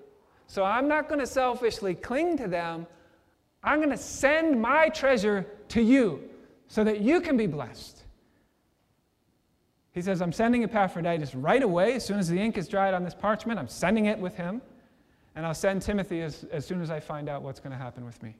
So 0.47 0.63
I'm 0.63 0.87
not 0.87 1.07
going 1.07 1.19
to 1.19 1.27
selfishly 1.27 1.93
cling 1.93 2.37
to 2.37 2.47
them. 2.47 2.87
I'm 3.63 3.79
going 3.79 3.91
to 3.91 3.97
send 3.97 4.59
my 4.61 4.89
treasure 4.89 5.45
to 5.69 5.81
you 5.81 6.23
so 6.67 6.83
that 6.83 7.01
you 7.01 7.21
can 7.21 7.37
be 7.37 7.47
blessed. 7.47 8.03
He 9.91 10.01
says, 10.01 10.21
I'm 10.21 10.31
sending 10.31 10.63
Epaphroditus 10.63 11.35
right 11.35 11.61
away. 11.61 11.93
As 11.93 12.05
soon 12.05 12.19
as 12.19 12.29
the 12.29 12.39
ink 12.39 12.57
is 12.57 12.67
dried 12.67 12.93
on 12.93 13.03
this 13.03 13.15
parchment, 13.15 13.59
I'm 13.59 13.67
sending 13.67 14.05
it 14.05 14.17
with 14.19 14.35
him. 14.35 14.61
And 15.35 15.45
I'll 15.45 15.53
send 15.53 15.81
Timothy 15.81 16.21
as, 16.21 16.45
as 16.51 16.65
soon 16.65 16.81
as 16.81 16.89
I 16.89 16.99
find 16.99 17.29
out 17.29 17.41
what's 17.41 17.59
going 17.59 17.71
to 17.71 17.77
happen 17.77 18.05
with 18.05 18.21
me. 18.23 18.35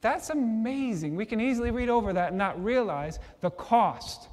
That's 0.00 0.30
amazing. 0.30 1.16
We 1.16 1.24
can 1.24 1.40
easily 1.40 1.70
read 1.70 1.88
over 1.88 2.12
that 2.12 2.28
and 2.28 2.38
not 2.38 2.62
realize 2.62 3.18
the 3.40 3.50
cost 3.50 4.28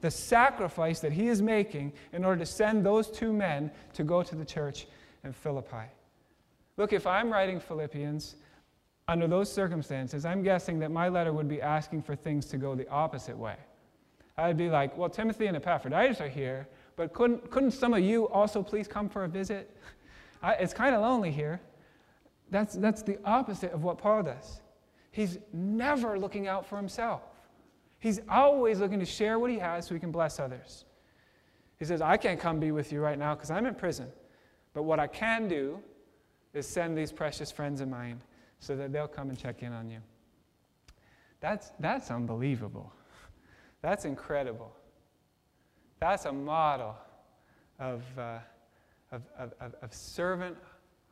the 0.00 0.10
sacrifice 0.10 1.00
that 1.00 1.12
he 1.12 1.28
is 1.28 1.42
making 1.42 1.92
in 2.12 2.24
order 2.24 2.38
to 2.38 2.46
send 2.46 2.84
those 2.84 3.10
two 3.10 3.32
men 3.32 3.70
to 3.94 4.04
go 4.04 4.22
to 4.22 4.34
the 4.34 4.44
church 4.44 4.86
in 5.24 5.32
Philippi. 5.32 5.86
Look, 6.76 6.92
if 6.92 7.06
I'm 7.06 7.32
writing 7.32 7.58
Philippians 7.58 8.36
under 9.08 9.26
those 9.26 9.50
circumstances, 9.50 10.24
I'm 10.24 10.42
guessing 10.42 10.78
that 10.80 10.90
my 10.90 11.08
letter 11.08 11.32
would 11.32 11.48
be 11.48 11.62
asking 11.62 12.02
for 12.02 12.14
things 12.14 12.46
to 12.46 12.58
go 12.58 12.74
the 12.74 12.88
opposite 12.88 13.36
way. 13.36 13.56
I'd 14.36 14.56
be 14.56 14.68
like, 14.68 14.96
well, 14.98 15.08
Timothy 15.08 15.46
and 15.46 15.56
Epaphroditus 15.56 16.20
are 16.20 16.28
here, 16.28 16.68
but 16.96 17.14
couldn't, 17.14 17.50
couldn't 17.50 17.70
some 17.70 17.94
of 17.94 18.00
you 18.00 18.28
also 18.28 18.62
please 18.62 18.86
come 18.86 19.08
for 19.08 19.24
a 19.24 19.28
visit? 19.28 19.74
I, 20.42 20.54
it's 20.54 20.74
kind 20.74 20.94
of 20.94 21.00
lonely 21.00 21.30
here. 21.30 21.60
That's, 22.50 22.74
that's 22.74 23.02
the 23.02 23.18
opposite 23.24 23.72
of 23.72 23.82
what 23.82 23.98
Paul 23.98 24.22
does. 24.22 24.60
He's 25.10 25.38
never 25.52 26.18
looking 26.18 26.46
out 26.46 26.66
for 26.66 26.76
himself. 26.76 27.22
He's 27.98 28.20
always 28.28 28.78
looking 28.78 29.00
to 29.00 29.06
share 29.06 29.38
what 29.38 29.50
he 29.50 29.58
has 29.58 29.86
so 29.86 29.94
he 29.94 30.00
can 30.00 30.12
bless 30.12 30.38
others. 30.38 30.84
He 31.78 31.86
says, 31.86 32.02
I 32.02 32.18
can't 32.18 32.38
come 32.38 32.60
be 32.60 32.70
with 32.70 32.92
you 32.92 33.00
right 33.00 33.18
now 33.18 33.34
because 33.34 33.50
I'm 33.50 33.64
in 33.64 33.74
prison. 33.74 34.08
But 34.74 34.82
what 34.82 35.00
I 35.00 35.06
can 35.06 35.48
do 35.48 35.82
is 36.56 36.66
send 36.66 36.96
these 36.96 37.12
precious 37.12 37.52
friends 37.52 37.80
of 37.80 37.88
mine 37.88 38.20
so 38.60 38.74
that 38.76 38.92
they'll 38.92 39.06
come 39.06 39.28
and 39.28 39.38
check 39.38 39.62
in 39.62 39.72
on 39.72 39.90
you. 39.90 39.98
That's, 41.40 41.70
that's 41.78 42.10
unbelievable. 42.10 42.92
That's 43.82 44.04
incredible. 44.04 44.72
That's 46.00 46.24
a 46.24 46.32
model 46.32 46.96
of, 47.78 48.02
uh, 48.18 48.38
of, 49.12 49.22
of, 49.38 49.74
of 49.82 49.94
servant 49.94 50.56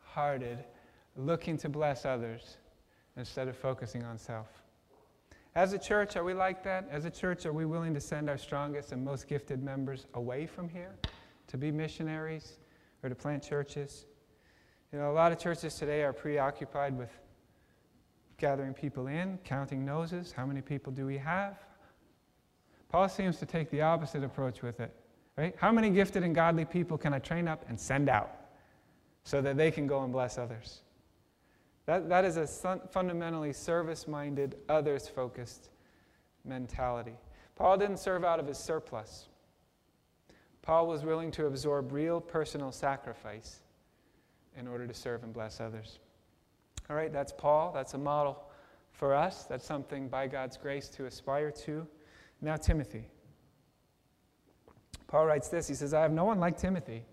hearted, 0.02 0.58
looking 1.16 1.56
to 1.58 1.68
bless 1.68 2.04
others 2.04 2.56
instead 3.16 3.48
of 3.48 3.56
focusing 3.56 4.02
on 4.02 4.18
self. 4.18 4.48
As 5.54 5.72
a 5.72 5.78
church, 5.78 6.16
are 6.16 6.24
we 6.24 6.34
like 6.34 6.64
that? 6.64 6.88
As 6.90 7.04
a 7.04 7.10
church, 7.10 7.46
are 7.46 7.52
we 7.52 7.64
willing 7.64 7.94
to 7.94 8.00
send 8.00 8.28
our 8.28 8.38
strongest 8.38 8.92
and 8.92 9.04
most 9.04 9.28
gifted 9.28 9.62
members 9.62 10.06
away 10.14 10.46
from 10.46 10.68
here 10.68 10.94
to 11.46 11.56
be 11.56 11.70
missionaries 11.70 12.58
or 13.02 13.08
to 13.08 13.14
plant 13.14 13.42
churches? 13.42 14.06
You 14.94 15.00
know, 15.00 15.10
a 15.10 15.12
lot 15.12 15.32
of 15.32 15.40
churches 15.40 15.74
today 15.74 16.04
are 16.04 16.12
preoccupied 16.12 16.96
with 16.96 17.10
gathering 18.38 18.72
people 18.72 19.08
in, 19.08 19.40
counting 19.42 19.84
noses. 19.84 20.30
How 20.30 20.46
many 20.46 20.60
people 20.60 20.92
do 20.92 21.04
we 21.04 21.18
have? 21.18 21.58
Paul 22.90 23.08
seems 23.08 23.38
to 23.38 23.44
take 23.44 23.70
the 23.70 23.80
opposite 23.80 24.22
approach 24.22 24.62
with 24.62 24.78
it. 24.78 24.94
Right? 25.36 25.52
How 25.58 25.72
many 25.72 25.90
gifted 25.90 26.22
and 26.22 26.32
godly 26.32 26.64
people 26.64 26.96
can 26.96 27.12
I 27.12 27.18
train 27.18 27.48
up 27.48 27.64
and 27.68 27.80
send 27.80 28.08
out 28.08 28.36
so 29.24 29.42
that 29.42 29.56
they 29.56 29.72
can 29.72 29.88
go 29.88 30.04
and 30.04 30.12
bless 30.12 30.38
others? 30.38 30.82
That, 31.86 32.08
that 32.08 32.24
is 32.24 32.36
a 32.36 32.46
fundamentally 32.46 33.52
service 33.52 34.06
minded, 34.06 34.58
others 34.68 35.08
focused 35.08 35.70
mentality. 36.44 37.16
Paul 37.56 37.78
didn't 37.78 37.98
serve 37.98 38.22
out 38.22 38.38
of 38.38 38.46
his 38.46 38.58
surplus. 38.58 39.26
Paul 40.62 40.86
was 40.86 41.02
willing 41.02 41.32
to 41.32 41.46
absorb 41.46 41.90
real 41.90 42.20
personal 42.20 42.70
sacrifice 42.70 43.58
in 44.58 44.66
order 44.66 44.86
to 44.86 44.94
serve 44.94 45.22
and 45.24 45.32
bless 45.32 45.60
others. 45.60 45.98
All 46.88 46.96
right, 46.96 47.12
that's 47.12 47.32
Paul. 47.32 47.72
That's 47.72 47.94
a 47.94 47.98
model 47.98 48.44
for 48.92 49.14
us. 49.14 49.44
That's 49.44 49.64
something 49.64 50.08
by 50.08 50.26
God's 50.26 50.56
grace 50.56 50.88
to 50.90 51.06
aspire 51.06 51.50
to. 51.50 51.86
Now, 52.40 52.56
Timothy. 52.56 53.08
Paul 55.08 55.26
writes 55.26 55.48
this 55.48 55.68
He 55.68 55.74
says, 55.74 55.94
I 55.94 56.02
have 56.02 56.12
no 56.12 56.24
one 56.24 56.40
like 56.40 56.58
Timothy. 56.58 57.04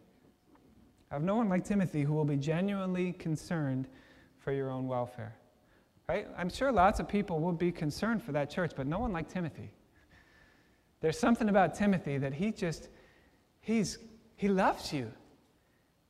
I 1.10 1.16
have 1.16 1.24
no 1.24 1.36
one 1.36 1.50
like 1.50 1.66
Timothy 1.66 2.04
who 2.04 2.14
will 2.14 2.26
be 2.26 2.38
genuinely 2.38 3.14
concerned 3.14 3.88
for 4.40 4.52
your 4.52 4.70
own 4.70 4.88
welfare. 4.88 5.36
Right? 6.08 6.28
I'm 6.38 6.50
sure 6.50 6.72
lots 6.72 7.00
of 7.00 7.08
people 7.08 7.40
would 7.40 7.58
be 7.58 7.72
concerned 7.72 8.24
for 8.24 8.32
that 8.32 8.50
church, 8.50 8.74
but 8.76 8.88
no 8.88 9.00
one 9.00 9.12
like 9.12 9.30
Timothy. 9.30 9.72
There's 11.00 11.18
something 11.18 11.50
about 11.50 11.76
Timothy 11.76 12.18
that 12.18 12.34
he 12.34 12.52
just, 12.52 12.90
he's, 13.60 13.98
he 14.36 14.48
loves 14.48 14.94
you. 14.94 15.12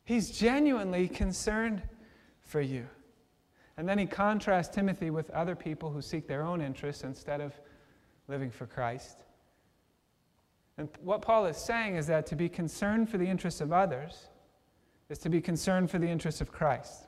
He's 0.03 0.31
genuinely 0.31 1.07
concerned 1.07 1.83
for 2.41 2.61
you. 2.61 2.87
And 3.77 3.87
then 3.87 3.97
he 3.97 4.05
contrasts 4.05 4.73
Timothy 4.73 5.09
with 5.09 5.29
other 5.31 5.55
people 5.55 5.89
who 5.89 6.01
seek 6.01 6.27
their 6.27 6.43
own 6.43 6.61
interests 6.61 7.03
instead 7.03 7.41
of 7.41 7.53
living 8.27 8.51
for 8.51 8.65
Christ. 8.65 9.23
And 10.77 10.89
what 11.01 11.21
Paul 11.21 11.45
is 11.45 11.57
saying 11.57 11.95
is 11.95 12.07
that 12.07 12.25
to 12.27 12.35
be 12.35 12.49
concerned 12.49 13.09
for 13.09 13.17
the 13.17 13.27
interests 13.27 13.61
of 13.61 13.71
others 13.71 14.29
is 15.09 15.19
to 15.19 15.29
be 15.29 15.41
concerned 15.41 15.91
for 15.91 15.99
the 15.99 16.07
interests 16.07 16.41
of 16.41 16.51
Christ. 16.51 17.07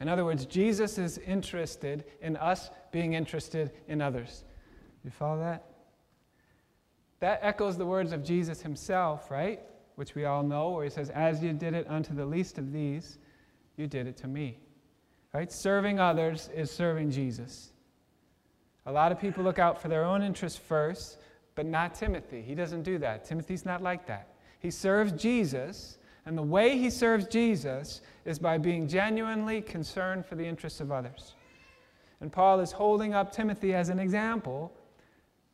In 0.00 0.08
other 0.08 0.24
words, 0.24 0.46
Jesus 0.46 0.98
is 0.98 1.18
interested 1.18 2.04
in 2.20 2.36
us 2.36 2.70
being 2.92 3.14
interested 3.14 3.72
in 3.88 4.00
others. 4.00 4.44
You 5.04 5.10
follow 5.10 5.40
that? 5.40 5.64
That 7.20 7.40
echoes 7.42 7.76
the 7.76 7.86
words 7.86 8.12
of 8.12 8.22
Jesus 8.22 8.62
himself, 8.62 9.30
right? 9.30 9.60
Which 9.98 10.14
we 10.14 10.26
all 10.26 10.44
know, 10.44 10.70
where 10.70 10.84
he 10.84 10.90
says, 10.90 11.10
As 11.10 11.42
you 11.42 11.52
did 11.52 11.74
it 11.74 11.84
unto 11.90 12.14
the 12.14 12.24
least 12.24 12.56
of 12.56 12.70
these, 12.70 13.18
you 13.76 13.88
did 13.88 14.06
it 14.06 14.16
to 14.18 14.28
me. 14.28 14.60
Right? 15.34 15.50
Serving 15.50 15.98
others 15.98 16.48
is 16.54 16.70
serving 16.70 17.10
Jesus. 17.10 17.72
A 18.86 18.92
lot 18.92 19.10
of 19.10 19.18
people 19.18 19.42
look 19.42 19.58
out 19.58 19.82
for 19.82 19.88
their 19.88 20.04
own 20.04 20.22
interests 20.22 20.56
first, 20.56 21.18
but 21.56 21.66
not 21.66 21.96
Timothy. 21.96 22.42
He 22.42 22.54
doesn't 22.54 22.84
do 22.84 22.98
that. 22.98 23.24
Timothy's 23.24 23.64
not 23.64 23.82
like 23.82 24.06
that. 24.06 24.28
He 24.60 24.70
serves 24.70 25.10
Jesus, 25.20 25.98
and 26.26 26.38
the 26.38 26.44
way 26.44 26.78
he 26.78 26.90
serves 26.90 27.26
Jesus 27.26 28.00
is 28.24 28.38
by 28.38 28.56
being 28.56 28.86
genuinely 28.86 29.60
concerned 29.60 30.24
for 30.24 30.36
the 30.36 30.46
interests 30.46 30.78
of 30.78 30.92
others. 30.92 31.34
And 32.20 32.30
Paul 32.30 32.60
is 32.60 32.70
holding 32.70 33.14
up 33.14 33.32
Timothy 33.32 33.74
as 33.74 33.88
an 33.88 33.98
example 33.98 34.72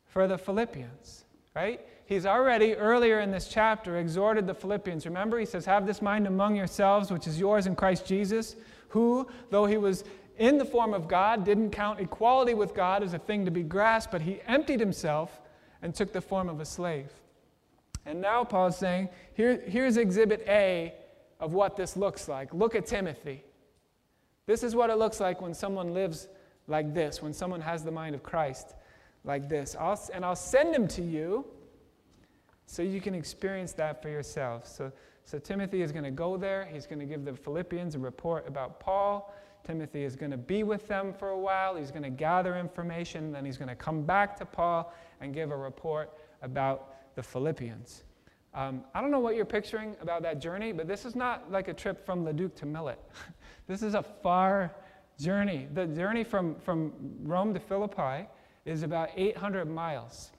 for 0.05 0.27
the 0.27 0.37
Philippians, 0.37 1.25
right? 1.55 1.81
He's 2.05 2.27
already, 2.27 2.75
earlier 2.75 3.19
in 3.19 3.31
this 3.31 3.47
chapter, 3.47 3.97
exhorted 3.97 4.45
the 4.45 4.53
Philippians. 4.53 5.05
Remember, 5.05 5.39
he 5.39 5.45
says, 5.45 5.65
Have 5.65 5.87
this 5.87 6.01
mind 6.01 6.27
among 6.27 6.55
yourselves, 6.55 7.11
which 7.11 7.25
is 7.25 7.39
yours 7.39 7.65
in 7.65 7.75
Christ 7.75 8.05
Jesus, 8.05 8.55
who, 8.89 9.27
though 9.49 9.65
he 9.65 9.77
was 9.77 10.03
in 10.37 10.57
the 10.59 10.65
form 10.65 10.93
of 10.93 11.07
God, 11.07 11.43
didn't 11.43 11.71
count 11.71 11.99
equality 11.99 12.53
with 12.53 12.75
God 12.75 13.01
as 13.01 13.13
a 13.13 13.19
thing 13.19 13.43
to 13.45 13.51
be 13.51 13.63
grasped, 13.63 14.11
but 14.11 14.21
he 14.21 14.39
emptied 14.45 14.79
himself 14.79 15.41
and 15.81 15.95
took 15.95 16.13
the 16.13 16.21
form 16.21 16.47
of 16.47 16.59
a 16.59 16.65
slave. 16.65 17.09
And 18.05 18.21
now 18.21 18.43
Paul's 18.43 18.77
saying, 18.77 19.09
Here, 19.33 19.61
here's 19.65 19.97
exhibit 19.97 20.45
A 20.47 20.93
of 21.39 21.53
what 21.53 21.75
this 21.75 21.97
looks 21.97 22.27
like. 22.27 22.53
Look 22.53 22.75
at 22.75 22.85
Timothy. 22.85 23.43
This 24.45 24.61
is 24.61 24.75
what 24.75 24.91
it 24.91 24.97
looks 24.97 25.19
like 25.19 25.41
when 25.41 25.55
someone 25.55 25.95
lives 25.95 26.27
like 26.67 26.93
this, 26.93 27.23
when 27.23 27.33
someone 27.33 27.61
has 27.61 27.83
the 27.83 27.91
mind 27.91 28.13
of 28.13 28.21
Christ 28.21 28.75
like 29.23 29.49
this. 29.49 29.75
I'll, 29.79 29.99
and 30.13 30.23
I'll 30.23 30.35
send 30.35 30.73
him 30.75 30.87
to 30.89 31.01
you 31.01 31.45
so 32.65 32.81
you 32.81 33.01
can 33.01 33.13
experience 33.13 33.73
that 33.73 34.01
for 34.01 34.09
yourself. 34.09 34.67
So, 34.67 34.91
so 35.23 35.39
Timothy 35.39 35.81
is 35.81 35.91
going 35.91 36.03
to 36.03 36.11
go 36.11 36.37
there. 36.37 36.67
He's 36.71 36.85
going 36.85 36.99
to 36.99 37.05
give 37.05 37.25
the 37.25 37.33
Philippians 37.33 37.95
a 37.95 37.99
report 37.99 38.47
about 38.47 38.79
Paul. 38.79 39.33
Timothy 39.65 40.03
is 40.03 40.15
going 40.15 40.31
to 40.31 40.37
be 40.37 40.63
with 40.63 40.87
them 40.87 41.13
for 41.13 41.29
a 41.29 41.37
while. 41.37 41.75
He's 41.75 41.91
going 41.91 42.03
to 42.03 42.09
gather 42.09 42.57
information. 42.57 43.31
Then 43.31 43.45
he's 43.45 43.57
going 43.57 43.69
to 43.69 43.75
come 43.75 44.03
back 44.03 44.37
to 44.37 44.45
Paul 44.45 44.93
and 45.21 45.33
give 45.33 45.51
a 45.51 45.57
report 45.57 46.13
about 46.41 47.15
the 47.15 47.23
Philippians. 47.23 48.03
Um, 48.53 48.83
I 48.93 49.01
don't 49.01 49.11
know 49.11 49.19
what 49.19 49.35
you're 49.35 49.43
picturing 49.43 49.97
about 49.99 50.21
that 50.21 50.39
journey, 50.39 50.71
but 50.71 50.87
this 50.87 51.03
is 51.03 51.15
not 51.15 51.51
like 51.51 51.67
a 51.67 51.73
trip 51.73 52.05
from 52.05 52.23
Leduc 52.23 52.55
to 52.57 52.65
Millet. 52.65 52.99
this 53.67 53.81
is 53.81 53.95
a 53.95 54.03
far 54.03 54.73
journey. 55.19 55.67
The 55.73 55.87
journey 55.87 56.23
from, 56.23 56.55
from 56.55 56.93
Rome 57.23 57.53
to 57.53 57.59
Philippi 57.59 58.27
is 58.65 58.83
about 58.83 59.09
800 59.15 59.65
miles. 59.65 60.31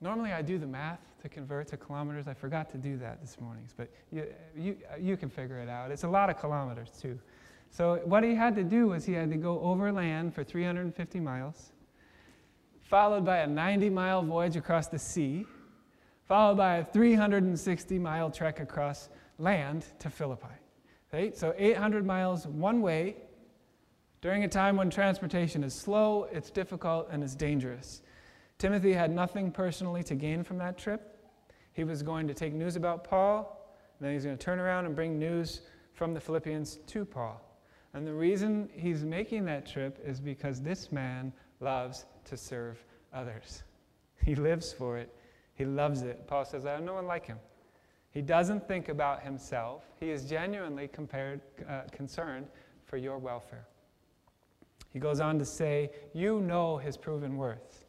Normally, 0.00 0.32
I 0.32 0.42
do 0.42 0.58
the 0.58 0.66
math 0.66 1.00
to 1.22 1.28
convert 1.28 1.68
to 1.68 1.76
kilometers. 1.76 2.28
I 2.28 2.34
forgot 2.34 2.70
to 2.70 2.78
do 2.78 2.96
that 2.98 3.20
this 3.20 3.40
morning, 3.40 3.64
but 3.76 3.88
you, 4.12 4.26
you, 4.56 4.76
you 5.00 5.16
can 5.16 5.30
figure 5.30 5.58
it 5.58 5.68
out. 5.68 5.90
It's 5.90 6.04
a 6.04 6.08
lot 6.08 6.30
of 6.30 6.38
kilometers, 6.38 6.90
too. 7.00 7.18
So, 7.70 8.00
what 8.04 8.22
he 8.22 8.34
had 8.34 8.54
to 8.56 8.64
do 8.64 8.88
was 8.88 9.04
he 9.04 9.14
had 9.14 9.30
to 9.30 9.36
go 9.36 9.60
overland 9.60 10.34
for 10.34 10.44
350 10.44 11.20
miles, 11.20 11.72
followed 12.80 13.24
by 13.24 13.38
a 13.38 13.46
90 13.46 13.90
mile 13.90 14.22
voyage 14.22 14.56
across 14.56 14.88
the 14.88 14.98
sea, 14.98 15.46
followed 16.26 16.56
by 16.56 16.76
a 16.76 16.84
360 16.84 17.98
mile 17.98 18.30
trek 18.30 18.60
across 18.60 19.08
land 19.38 19.86
to 19.98 20.10
Philippi. 20.10 20.46
Right? 21.12 21.36
So, 21.36 21.54
800 21.56 22.04
miles 22.04 22.46
one 22.46 22.80
way 22.80 23.16
during 24.24 24.44
a 24.44 24.48
time 24.48 24.76
when 24.76 24.88
transportation 24.88 25.62
is 25.62 25.74
slow, 25.74 26.28
it's 26.32 26.50
difficult, 26.50 27.08
and 27.10 27.22
it's 27.22 27.34
dangerous. 27.34 28.00
Timothy 28.64 28.94
had 28.94 29.10
nothing 29.10 29.52
personally 29.52 30.02
to 30.04 30.14
gain 30.14 30.42
from 30.42 30.56
that 30.56 30.78
trip. 30.78 31.18
He 31.74 31.84
was 31.84 32.02
going 32.02 32.26
to 32.28 32.32
take 32.32 32.54
news 32.54 32.76
about 32.76 33.04
Paul, 33.04 33.60
and 33.98 34.06
then 34.06 34.14
he's 34.14 34.24
going 34.24 34.38
to 34.38 34.42
turn 34.42 34.58
around 34.58 34.86
and 34.86 34.96
bring 34.96 35.18
news 35.18 35.60
from 35.92 36.14
the 36.14 36.20
Philippians 36.20 36.76
to 36.86 37.04
Paul. 37.04 37.42
And 37.92 38.06
the 38.06 38.14
reason 38.14 38.70
he's 38.72 39.04
making 39.04 39.44
that 39.44 39.66
trip 39.66 40.02
is 40.02 40.18
because 40.18 40.62
this 40.62 40.90
man 40.90 41.30
loves 41.60 42.06
to 42.24 42.38
serve 42.38 42.82
others. 43.12 43.64
He 44.24 44.34
lives 44.34 44.72
for 44.72 44.96
it, 44.96 45.14
he 45.56 45.66
loves 45.66 46.00
it. 46.00 46.26
Paul 46.26 46.46
says, 46.46 46.64
I 46.64 46.72
have 46.72 46.82
no 46.82 46.94
one 46.94 47.06
like 47.06 47.26
him. 47.26 47.40
He 48.12 48.22
doesn't 48.22 48.66
think 48.66 48.88
about 48.88 49.22
himself, 49.22 49.82
he 50.00 50.08
is 50.08 50.24
genuinely 50.24 50.88
compared, 50.88 51.42
uh, 51.68 51.82
concerned 51.92 52.46
for 52.86 52.96
your 52.96 53.18
welfare. 53.18 53.66
He 54.88 54.98
goes 54.98 55.20
on 55.20 55.38
to 55.38 55.44
say, 55.44 55.90
You 56.14 56.40
know 56.40 56.78
his 56.78 56.96
proven 56.96 57.36
worth. 57.36 57.83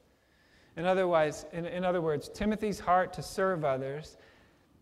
In 0.78 0.86
other, 0.86 1.08
words, 1.08 1.46
in, 1.54 1.66
in 1.66 1.86
other 1.86 2.02
words, 2.02 2.30
Timothy's 2.30 2.80
heart 2.80 3.14
to 3.14 3.24
serve 3.24 3.64
others, 3.64 4.18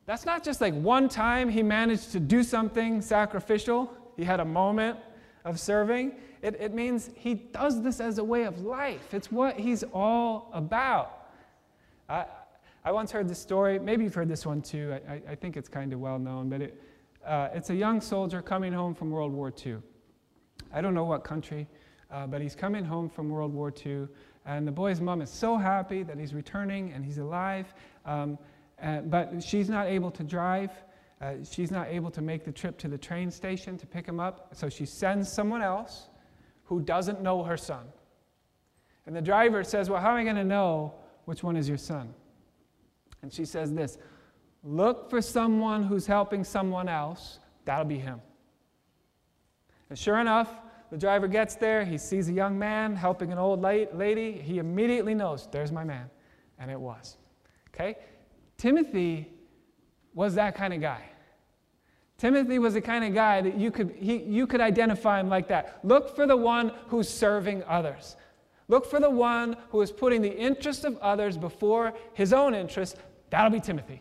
that's 0.05 0.25
not 0.25 0.43
just 0.43 0.59
like 0.59 0.73
one 0.73 1.07
time 1.07 1.49
he 1.49 1.63
managed 1.63 2.11
to 2.11 2.19
do 2.19 2.43
something 2.43 3.01
sacrificial, 3.01 3.91
he 4.17 4.23
had 4.23 4.39
a 4.39 4.45
moment 4.45 4.97
of 5.45 5.59
serving. 5.59 6.13
It, 6.41 6.57
it 6.59 6.73
means 6.73 7.09
he 7.15 7.35
does 7.35 7.81
this 7.81 7.99
as 7.99 8.17
a 8.17 8.23
way 8.23 8.43
of 8.43 8.61
life, 8.61 9.13
it's 9.13 9.31
what 9.31 9.57
he's 9.57 9.83
all 9.93 10.49
about. 10.53 11.27
I, 12.09 12.25
I 12.83 12.91
once 12.91 13.11
heard 13.11 13.29
this 13.29 13.39
story, 13.39 13.79
maybe 13.79 14.03
you've 14.03 14.13
heard 14.13 14.27
this 14.27 14.45
one 14.45 14.61
too, 14.61 14.97
I, 15.07 15.21
I 15.29 15.35
think 15.35 15.55
it's 15.55 15.69
kind 15.69 15.93
of 15.93 15.99
well 15.99 16.19
known, 16.19 16.49
but 16.49 16.61
it, 16.61 16.81
uh, 17.25 17.49
it's 17.53 17.69
a 17.69 17.75
young 17.75 18.01
soldier 18.01 18.41
coming 18.41 18.73
home 18.73 18.93
from 18.93 19.09
World 19.09 19.31
War 19.31 19.53
II. 19.65 19.77
I 20.73 20.81
don't 20.81 20.93
know 20.93 21.05
what 21.05 21.23
country, 21.23 21.67
uh, 22.11 22.27
but 22.27 22.41
he's 22.41 22.55
coming 22.55 22.83
home 22.83 23.07
from 23.07 23.29
World 23.29 23.53
War 23.53 23.73
II. 23.85 24.07
And 24.45 24.67
the 24.67 24.71
boy's 24.71 24.99
mom 24.99 25.21
is 25.21 25.29
so 25.29 25.57
happy 25.57 26.03
that 26.03 26.17
he's 26.17 26.33
returning 26.33 26.91
and 26.91 27.05
he's 27.05 27.17
alive, 27.17 27.73
um, 28.05 28.37
uh, 28.81 29.01
but 29.01 29.41
she's 29.41 29.69
not 29.69 29.87
able 29.87 30.11
to 30.11 30.23
drive. 30.23 30.71
Uh, 31.21 31.35
she's 31.49 31.71
not 31.71 31.87
able 31.87 32.11
to 32.11 32.21
make 32.21 32.43
the 32.43 32.51
trip 32.51 32.77
to 32.79 32.89
the 32.89 32.97
train 32.97 33.31
station 33.31 33.77
to 33.77 33.85
pick 33.85 34.05
him 34.05 34.19
up, 34.19 34.49
so 34.53 34.67
she 34.67 34.85
sends 34.85 35.31
someone 35.31 35.61
else 35.61 36.09
who 36.65 36.81
doesn't 36.81 37.21
know 37.21 37.43
her 37.43 37.55
son. 37.55 37.85
And 39.05 39.15
the 39.15 39.21
driver 39.21 39.63
says, 39.63 39.89
Well, 39.89 40.01
how 40.01 40.11
am 40.11 40.17
I 40.17 40.23
going 40.23 40.35
to 40.35 40.43
know 40.43 40.93
which 41.25 41.43
one 41.43 41.55
is 41.55 41.69
your 41.69 41.77
son? 41.77 42.13
And 43.21 43.31
she 43.31 43.45
says 43.45 43.71
this 43.73 43.97
Look 44.63 45.09
for 45.09 45.21
someone 45.21 45.83
who's 45.83 46.05
helping 46.05 46.43
someone 46.43 46.89
else, 46.89 47.39
that'll 47.65 47.85
be 47.85 47.99
him. 47.99 48.21
And 49.89 49.97
sure 49.97 50.19
enough, 50.19 50.49
the 50.93 50.99
driver 50.99 51.27
gets 51.27 51.55
there, 51.55 51.83
he 51.83 51.97
sees 51.97 52.29
a 52.29 52.31
young 52.31 52.59
man 52.59 52.95
helping 52.95 53.31
an 53.31 53.39
old 53.39 53.63
lady. 53.63 54.31
He 54.33 54.59
immediately 54.59 55.15
knows, 55.15 55.47
there's 55.51 55.71
my 55.71 55.83
man. 55.83 56.07
And 56.59 56.69
it 56.69 56.79
was. 56.79 57.17
Okay? 57.73 57.97
Timothy 58.59 59.33
was 60.13 60.35
that 60.35 60.53
kind 60.53 60.71
of 60.71 60.81
guy. 60.81 61.01
Timothy 62.19 62.59
was 62.59 62.75
the 62.75 62.81
kind 62.81 63.03
of 63.03 63.15
guy 63.15 63.41
that 63.41 63.57
you 63.57 63.71
could, 63.71 63.95
he, 63.97 64.17
you 64.17 64.45
could 64.45 64.61
identify 64.61 65.19
him 65.19 65.29
like 65.29 65.47
that. 65.47 65.79
Look 65.83 66.15
for 66.15 66.27
the 66.27 66.37
one 66.37 66.71
who's 66.89 67.09
serving 67.09 67.63
others. 67.63 68.15
Look 68.67 68.85
for 68.85 68.99
the 68.99 69.09
one 69.09 69.57
who 69.69 69.81
is 69.81 69.91
putting 69.91 70.21
the 70.21 70.37
interest 70.37 70.85
of 70.85 70.99
others 70.99 71.39
before 71.39 71.95
his 72.13 72.33
own 72.33 72.53
interest. 72.53 72.97
That'll 73.31 73.49
be 73.49 73.59
Timothy. 73.59 73.99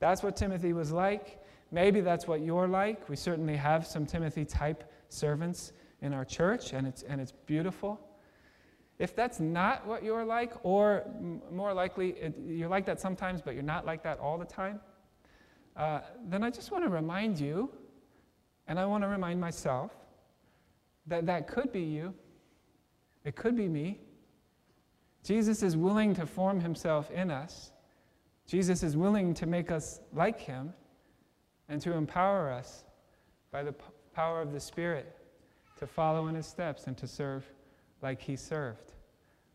That's 0.00 0.24
what 0.24 0.34
Timothy 0.34 0.72
was 0.72 0.90
like. 0.90 1.40
Maybe 1.70 2.00
that's 2.00 2.26
what 2.26 2.40
you're 2.40 2.66
like. 2.66 3.08
We 3.08 3.14
certainly 3.14 3.54
have 3.54 3.86
some 3.86 4.06
Timothy 4.06 4.44
type 4.44 4.89
servants 5.12 5.72
in 6.02 6.12
our 6.12 6.24
church, 6.24 6.72
and 6.72 6.86
it's, 6.86 7.02
and 7.02 7.20
it's 7.20 7.32
beautiful. 7.46 8.00
If 8.98 9.16
that's 9.16 9.40
not 9.40 9.86
what 9.86 10.02
you're 10.02 10.24
like, 10.24 10.52
or 10.62 11.04
m- 11.06 11.42
more 11.50 11.72
likely 11.72 12.10
it, 12.10 12.34
you're 12.46 12.68
like 12.68 12.86
that 12.86 13.00
sometimes, 13.00 13.40
but 13.42 13.54
you're 13.54 13.62
not 13.62 13.86
like 13.86 14.02
that 14.02 14.18
all 14.18 14.38
the 14.38 14.44
time, 14.44 14.80
uh, 15.76 16.00
then 16.28 16.42
I 16.42 16.50
just 16.50 16.70
want 16.70 16.84
to 16.84 16.90
remind 16.90 17.38
you, 17.38 17.70
and 18.66 18.78
I 18.78 18.86
want 18.86 19.02
to 19.04 19.08
remind 19.08 19.40
myself, 19.40 19.92
that 21.06 21.26
that 21.26 21.46
could 21.46 21.72
be 21.72 21.82
you. 21.82 22.14
It 23.24 23.36
could 23.36 23.56
be 23.56 23.68
me. 23.68 24.00
Jesus 25.24 25.62
is 25.62 25.76
willing 25.76 26.14
to 26.14 26.26
form 26.26 26.60
himself 26.60 27.10
in 27.10 27.30
us. 27.30 27.72
Jesus 28.46 28.82
is 28.82 28.96
willing 28.96 29.34
to 29.34 29.46
make 29.46 29.70
us 29.70 30.00
like 30.12 30.40
him 30.40 30.72
and 31.68 31.80
to 31.82 31.92
empower 31.92 32.50
us 32.50 32.84
by 33.50 33.62
the 33.62 33.74
power 34.20 34.42
of 34.42 34.52
the 34.52 34.60
Spirit 34.60 35.16
to 35.78 35.86
follow 35.86 36.26
in 36.26 36.34
his 36.34 36.46
steps 36.46 36.88
and 36.88 36.94
to 36.98 37.06
serve 37.06 37.42
like 38.02 38.20
he 38.20 38.36
served. 38.36 38.92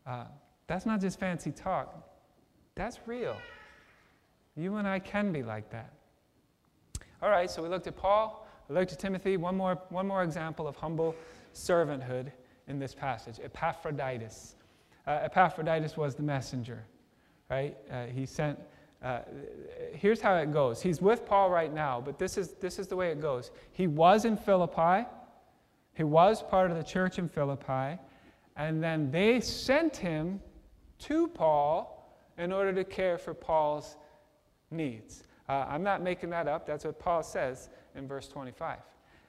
Uh, 0.04 0.24
that's 0.66 0.84
not 0.84 1.00
just 1.00 1.20
fancy 1.20 1.52
talk, 1.52 1.86
that's 2.74 2.98
real. 3.06 3.36
You 4.56 4.74
and 4.74 4.88
I 4.88 4.98
can 4.98 5.30
be 5.30 5.44
like 5.44 5.70
that. 5.70 5.92
All 7.22 7.30
right, 7.30 7.48
so 7.48 7.62
we 7.62 7.68
looked 7.68 7.86
at 7.86 7.96
Paul, 7.96 8.44
we 8.68 8.74
looked 8.74 8.90
at 8.90 8.98
Timothy. 8.98 9.36
One 9.36 9.56
more, 9.56 9.78
one 9.90 10.08
more 10.08 10.24
example 10.24 10.66
of 10.66 10.74
humble 10.74 11.14
servanthood 11.54 12.32
in 12.66 12.80
this 12.80 12.92
passage 12.92 13.38
Epaphroditus. 13.38 14.56
Uh, 15.06 15.20
Epaphroditus 15.22 15.96
was 15.96 16.16
the 16.16 16.24
messenger, 16.24 16.82
right? 17.48 17.76
Uh, 17.88 18.06
he 18.06 18.26
sent. 18.26 18.58
Uh, 19.02 19.20
here's 19.92 20.20
how 20.20 20.34
it 20.36 20.52
goes. 20.52 20.80
He's 20.80 21.00
with 21.00 21.26
Paul 21.26 21.50
right 21.50 21.72
now, 21.72 22.00
but 22.04 22.18
this 22.18 22.38
is, 22.38 22.52
this 22.60 22.78
is 22.78 22.86
the 22.86 22.96
way 22.96 23.10
it 23.10 23.20
goes. 23.20 23.50
He 23.72 23.86
was 23.86 24.24
in 24.24 24.36
Philippi. 24.36 25.06
He 25.94 26.04
was 26.04 26.42
part 26.42 26.70
of 26.70 26.76
the 26.76 26.82
church 26.82 27.18
in 27.18 27.28
Philippi. 27.28 27.98
And 28.56 28.82
then 28.82 29.10
they 29.10 29.40
sent 29.40 29.96
him 29.96 30.40
to 31.00 31.28
Paul 31.28 32.20
in 32.38 32.52
order 32.52 32.72
to 32.72 32.84
care 32.84 33.18
for 33.18 33.34
Paul's 33.34 33.96
needs. 34.70 35.24
Uh, 35.48 35.66
I'm 35.68 35.82
not 35.82 36.02
making 36.02 36.30
that 36.30 36.48
up. 36.48 36.66
That's 36.66 36.84
what 36.84 36.98
Paul 36.98 37.22
says 37.22 37.68
in 37.94 38.08
verse 38.08 38.28
25. 38.28 38.78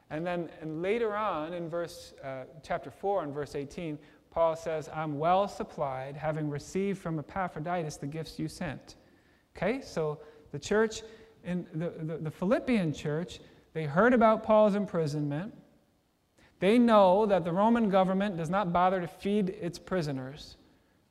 And 0.10 0.25
then 0.25 0.49
and 0.62 0.82
later 0.82 1.15
on 1.15 1.53
in 1.53 1.69
verse 1.69 2.13
uh, 2.23 2.43
chapter 2.63 2.89
4 2.89 3.23
and 3.23 3.34
verse 3.34 3.56
18, 3.56 3.99
Paul 4.32 4.56
says, 4.56 4.89
I'm 4.93 5.19
well 5.19 5.47
supplied, 5.47 6.15
having 6.15 6.49
received 6.49 6.99
from 6.99 7.19
Epaphroditus 7.19 7.97
the 7.97 8.08
gifts 8.08 8.39
you 8.39 8.47
sent. 8.47 8.95
Okay, 9.58 9.82
so 9.82 10.20
the 10.52 10.60
church, 10.60 11.02
in 11.43 11.65
the, 11.74 11.89
the, 11.89 12.17
the 12.17 12.32
Philippian 12.32 12.93
church, 12.93 13.39
they 13.74 13.86
heard 13.86 14.13
about 14.13 14.43
Paul's 14.43 14.76
imprisonment. 14.76 15.52
They 16.60 16.78
know 16.78 17.26
that 17.26 17.43
the 17.43 17.52
Roman 17.52 17.89
government 17.89 18.38
does 18.38 18.52
not 18.52 18.72
bother 18.72 19.02
to 19.02 19.08
feed 19.08 19.50
its 19.50 19.80
prisoners. 19.80 20.58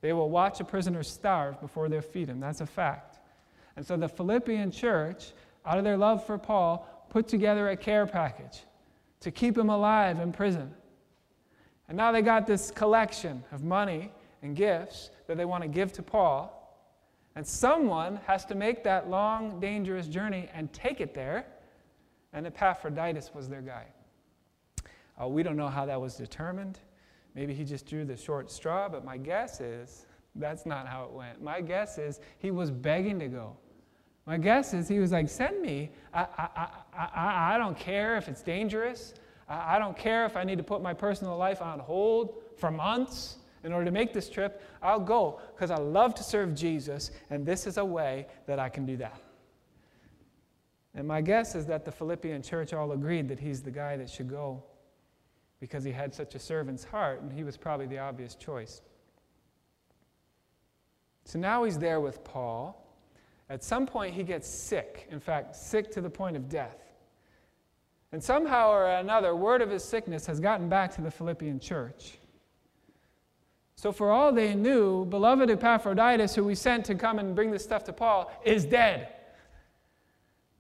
They 0.01 0.13
will 0.13 0.31
watch 0.31 0.61
a 0.61 0.65
prisoner 0.65 1.03
starve 1.03 1.61
before 1.61 1.89
they 1.89 2.01
feed 2.01 2.29
him. 2.29 2.39
That's 2.39 2.61
a 2.61 2.67
fact. 2.67 3.19
And 3.77 3.85
so 3.85 3.97
the 3.97 4.09
Philippian 4.09 4.71
church, 4.71 5.33
out 5.65 5.79
of 5.79 5.85
their 5.85 5.97
love 5.97 6.25
for 6.25 6.39
Paul, 6.39 7.07
put 7.11 7.27
together 7.27 7.71
a 7.71 7.77
care 7.77 8.07
package 8.07 8.61
to 9.21 9.31
keep 9.33 9.59
him 9.59 9.71
alive 9.71 10.21
in 10.21 10.33
prison. 10.33 10.73
And 11.89 11.97
now 11.97 12.13
they 12.13 12.23
got 12.23 12.47
this 12.47 12.71
collection 12.71 13.43
of 13.51 13.65
money 13.65 14.13
and 14.43 14.55
gifts 14.55 15.11
that 15.27 15.37
they 15.37 15.45
want 15.45 15.63
to 15.63 15.69
give 15.69 15.93
to 15.95 16.03
Paul. 16.03 16.56
And 17.37 17.47
someone 17.47 18.19
has 18.27 18.47
to 18.47 18.55
make 18.55 18.83
that 18.85 19.11
long, 19.11 19.61
dangerous 19.61 20.09
journey 20.09 20.49
and 20.55 20.73
take 20.73 21.03
it 21.03 21.15
there. 21.15 21.47
And 22.33 22.47
Epaphroditus 22.47 23.31
was 23.35 23.47
their 23.49 23.61
guy. 23.61 23.85
Uh, 25.23 25.29
we 25.29 25.43
don't 25.43 25.57
know 25.57 25.69
how 25.69 25.85
that 25.85 26.01
was 26.01 26.17
determined. 26.17 26.81
Maybe 27.35 27.53
he 27.53 27.65
just 27.65 27.87
drew 27.87 28.07
the 28.07 28.17
short 28.17 28.51
straw, 28.51 28.89
but 28.89 29.05
my 29.05 29.19
guess 29.19 29.61
is 29.61 30.07
that's 30.35 30.65
not 30.65 30.89
how 30.89 31.05
it 31.05 31.11
went. 31.11 31.43
My 31.43 31.61
guess 31.61 31.99
is 31.99 32.21
he 32.39 32.51
was 32.51 32.71
begging 32.71 33.19
to 33.19 33.29
go. 33.29 33.57
My 34.25 34.39
guess 34.39 34.73
is 34.73 34.89
he 34.89 34.99
was 34.99 35.13
like, 35.13 35.29
send 35.29 35.61
me. 35.61 35.91
I, 36.15 36.27
I, 36.39 36.69
I, 36.99 37.55
I, 37.55 37.59
don't 37.59 37.79
care 37.79 38.17
if 38.17 38.29
it's 38.29 38.43
dangerous. 38.43 39.15
I, 39.49 39.77
I 39.77 39.79
don't 39.79 39.97
care 39.97 40.25
if 40.25 40.37
I 40.37 40.43
need 40.43 40.57
to 40.59 40.65
put 40.65 40.83
my 40.83 40.95
personal 40.95 41.37
life 41.37 41.63
on 41.63 41.79
hold 41.79 42.43
for 42.57 42.71
months 42.71 43.37
in 43.67 43.73
order 43.73 43.85
to 43.85 43.91
make 43.91 44.13
this 44.13 44.31
trip. 44.31 44.63
I'll 44.81 45.01
go 45.01 45.41
because 45.55 45.73
I 45.73 45.77
love 45.77 46.15
to 46.15 46.23
serve 46.23 46.55
Jesus, 46.55 47.11
and 47.31 47.45
this 47.45 47.67
is 47.67 47.77
a 47.77 47.85
way 47.85 48.27
that 48.47 48.61
I 48.61 48.69
can 48.69 48.87
do 48.87 48.97
that. 48.99 49.21
And 50.95 51.07
my 51.07 51.21
guess 51.21 51.55
is 51.55 51.67
that 51.67 51.85
the 51.85 51.91
Philippian 51.93 52.41
church 52.43 52.73
all 52.73 52.93
agreed 52.93 53.29
that 53.29 53.41
he's 53.41 53.61
the 53.61 53.73
guy 53.73 53.97
that 53.97 54.09
should 54.09 54.31
go 54.31 54.63
because 55.61 55.83
he 55.83 55.91
had 55.91 56.15
such 56.15 56.35
a 56.37 56.39
servant's 56.39 56.85
heart, 56.85 57.21
and 57.21 57.33
he 57.33 57.43
was 57.43 57.57
probably 57.57 57.87
the 57.87 57.99
obvious 57.99 58.37
choice. 58.37 58.83
So 61.25 61.39
now 61.41 61.65
he's 61.65 61.77
there 61.77 62.01
with 62.01 62.23
Paul. 62.23 62.83
At 63.51 63.65
some 63.65 63.85
point, 63.85 64.15
he 64.15 64.23
gets 64.23 64.49
sick, 64.49 65.09
in 65.11 65.19
fact, 65.19 65.57
sick 65.57 65.91
to 65.93 66.01
the 66.01 66.11
point 66.11 66.37
of 66.37 66.49
death. 66.49 66.79
And 68.13 68.23
somehow 68.23 68.71
or 68.71 68.87
another, 68.87 69.35
word 69.35 69.61
of 69.61 69.71
his 69.71 69.83
sickness 69.83 70.25
has 70.27 70.39
gotten 70.39 70.69
back 70.69 70.95
to 70.95 71.03
the 71.03 71.11
Philippian 71.11 71.59
church. 71.59 72.19
So, 73.77 73.93
for 73.93 74.11
all 74.11 74.33
they 74.33 74.55
knew, 74.55 75.05
beloved 75.05 75.51
Epaphroditus, 75.51 76.35
who 76.35 76.45
we 76.45 76.55
sent 76.55 76.87
to 76.87 76.95
come 76.95 77.19
and 77.19 77.35
bring 77.35 77.51
this 77.51 77.63
stuff 77.63 77.85
to 77.85 77.93
Paul, 77.93 78.33
is 78.43 78.65
dead. 78.65 79.09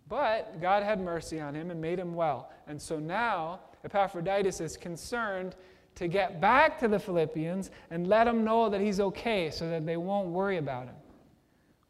But 0.09 0.61
God 0.61 0.83
had 0.83 1.01
mercy 1.01 1.41
on 1.41 1.55
him 1.55 1.71
and 1.71 1.81
made 1.81 1.99
him 1.99 2.15
well. 2.15 2.51
And 2.67 2.81
so 2.81 2.99
now 2.99 3.61
Epaphroditus 3.85 4.61
is 4.61 4.77
concerned 4.77 5.57
to 5.95 6.09
get 6.09 6.43
back 6.43 6.79
to 6.81 6.89
the 6.89 6.99
Philippians 6.99 7.71
and 7.91 8.07
let 8.07 8.25
them 8.25 8.45
know 8.45 8.69
that 8.69 8.83
he's 8.83 9.01
okay 9.01 9.51
so 9.51 9.69
that 9.71 9.87
they 9.87 9.97
won't 9.97 10.29
worry 10.29 10.59
about 10.59 10.85
him. 10.85 10.95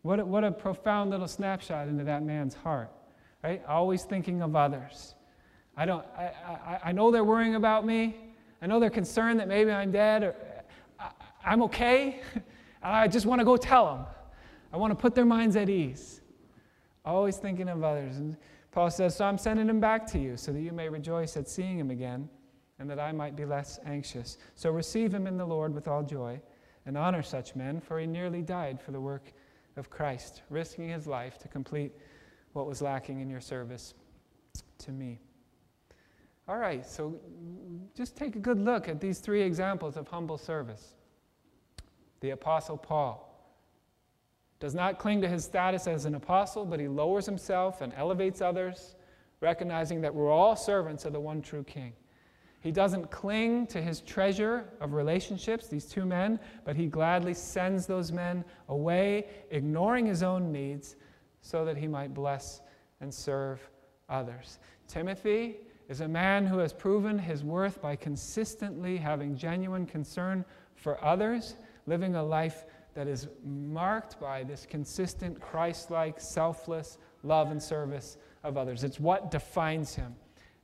What 0.03 0.21
a, 0.21 0.25
what 0.25 0.45
a 0.45 0.53
profound 0.53 1.11
little 1.11 1.27
snapshot 1.27 1.89
into 1.89 2.05
that 2.05 2.23
man's 2.23 2.55
heart, 2.55 2.93
right? 3.43 3.61
Always 3.67 4.05
thinking 4.05 4.43
of 4.43 4.55
others. 4.55 5.17
I, 5.77 5.85
don't, 5.85 6.07
I, 6.17 6.31
I, 6.47 6.81
I 6.85 6.93
know 6.93 7.11
they're 7.11 7.25
worrying 7.25 7.57
about 7.57 7.85
me. 7.85 8.17
I 8.63 8.69
know 8.69 8.79
they're 8.79 8.91
concerned 8.91 9.41
that 9.41 9.49
maybe 9.49 9.73
I'm 9.73 9.91
dead 9.91 10.23
or 10.23 10.37
I'm 11.47 11.63
okay. 11.63 12.21
I 12.83 13.09
just 13.09 13.25
want 13.25 13.41
to 13.41 13.45
go 13.45 13.57
tell 13.57 13.95
them. 13.95 14.07
I 14.73 14.77
want 14.77 14.91
to 14.91 14.97
put 14.97 15.15
their 15.15 15.25
minds 15.25 15.57
at 15.57 15.71
ease. 15.71 16.21
Always 17.05 17.37
thinking 17.37 17.69
of 17.69 17.83
others. 17.83 18.17
And 18.19 18.37
Paul 18.73 18.91
says, 18.91 19.17
So 19.17 19.25
I'm 19.25 19.39
sending 19.39 19.69
him 19.69 19.81
back 19.81 20.07
to 20.09 20.19
you 20.19 20.37
so 20.37 20.53
that 20.53 20.61
you 20.61 20.73
may 20.73 20.89
rejoice 20.89 21.37
at 21.37 21.49
seeing 21.49 21.79
him 21.79 21.91
again 21.91 22.29
and 22.79 22.91
that 22.91 22.99
I 22.99 23.13
might 23.13 23.37
be 23.37 23.45
less 23.45 23.79
anxious. 23.87 24.39
So 24.55 24.71
receive 24.71 25.15
him 25.15 25.27
in 25.27 25.39
the 25.39 25.47
Lord 25.47 25.73
with 25.73 25.89
all 25.89 26.03
joy 26.03 26.41
and 26.85 26.99
honor 26.99 27.23
such 27.23 27.57
men, 27.57 27.81
for 27.81 27.99
he 27.99 28.07
nearly 28.07 28.43
died 28.43 28.81
for 28.81 28.93
the 28.93 29.01
work 29.01 29.33
of 29.77 29.89
Christ, 29.89 30.43
risking 30.51 30.89
his 30.89 31.07
life 31.07 31.39
to 31.39 31.49
complete 31.49 31.93
what 32.53 32.67
was 32.67 32.83
lacking 32.83 33.21
in 33.21 33.31
your 33.31 33.41
service 33.41 33.95
to 34.79 34.93
me. 34.93 35.21
All 36.49 36.59
right, 36.59 36.87
so 36.87 37.19
just 37.97 38.17
take 38.17 38.37
a 38.37 38.39
good 38.39 38.59
look 38.61 38.89
at 38.89 39.01
these 39.01 39.19
three 39.19 39.43
examples 39.43 39.97
of 39.97 40.07
humble 40.07 40.39
service. 40.39 40.96
The 42.21 42.31
Apostle 42.31 42.77
Paul 42.77 43.23
does 44.59 44.75
not 44.75 44.99
cling 44.99 45.21
to 45.21 45.29
his 45.29 45.45
status 45.45 45.87
as 45.87 46.07
an 46.07 46.15
apostle, 46.15 46.65
but 46.65 46.81
he 46.81 46.89
lowers 46.89 47.27
himself 47.27 47.83
and 47.83 47.93
elevates 47.95 48.41
others, 48.41 48.97
recognizing 49.41 50.01
that 50.01 50.15
we're 50.15 50.31
all 50.31 50.57
servants 50.57 51.05
of 51.05 51.13
the 51.13 51.21
one 51.21 51.43
true 51.43 51.63
King. 51.65 51.93
He 52.61 52.73
doesn't 52.73 53.11
cling 53.11 53.67
to 53.69 53.83
his 53.83 54.01
treasure 54.01 54.65
of 54.81 54.95
relationships, 54.95 55.69
these 55.69 55.85
two 55.85 56.07
men, 56.07 56.41
but 56.65 56.75
he 56.75 56.87
gladly 56.87 57.35
sends 57.35 57.87
those 57.87 58.11
men 58.11 58.45
away, 58.69 59.27
ignoring 59.51 60.07
his 60.07 60.23
own 60.23 60.51
needs, 60.51 60.97
so 61.43 61.65
that 61.65 61.77
he 61.77 61.87
might 61.87 62.15
bless 62.15 62.63
and 63.01 63.13
serve 63.13 63.61
others. 64.09 64.59
Timothy 64.89 65.59
is 65.89 66.01
a 66.01 66.09
man 66.09 66.47
who 66.47 66.59
has 66.59 66.73
proven 66.73 67.19
his 67.19 67.45
worth 67.45 67.81
by 67.81 67.95
consistently 67.95 68.97
having 68.97 69.37
genuine 69.37 69.87
concern 69.87 70.45
for 70.75 71.03
others, 71.05 71.55
living 71.87 72.15
a 72.17 72.23
life 72.23 72.65
that 72.95 73.07
is 73.07 73.29
marked 73.45 74.19
by 74.19 74.43
this 74.43 74.67
consistent 74.69 75.41
Christ 75.41 75.91
like, 75.91 76.21
selfless 76.21 76.99
love 77.23 77.51
and 77.51 77.63
service 77.63 78.17
of 78.43 78.57
others. 78.57 78.85
It's 78.85 78.99
what 78.99 79.31
defines 79.31 79.95
him. 79.95 80.15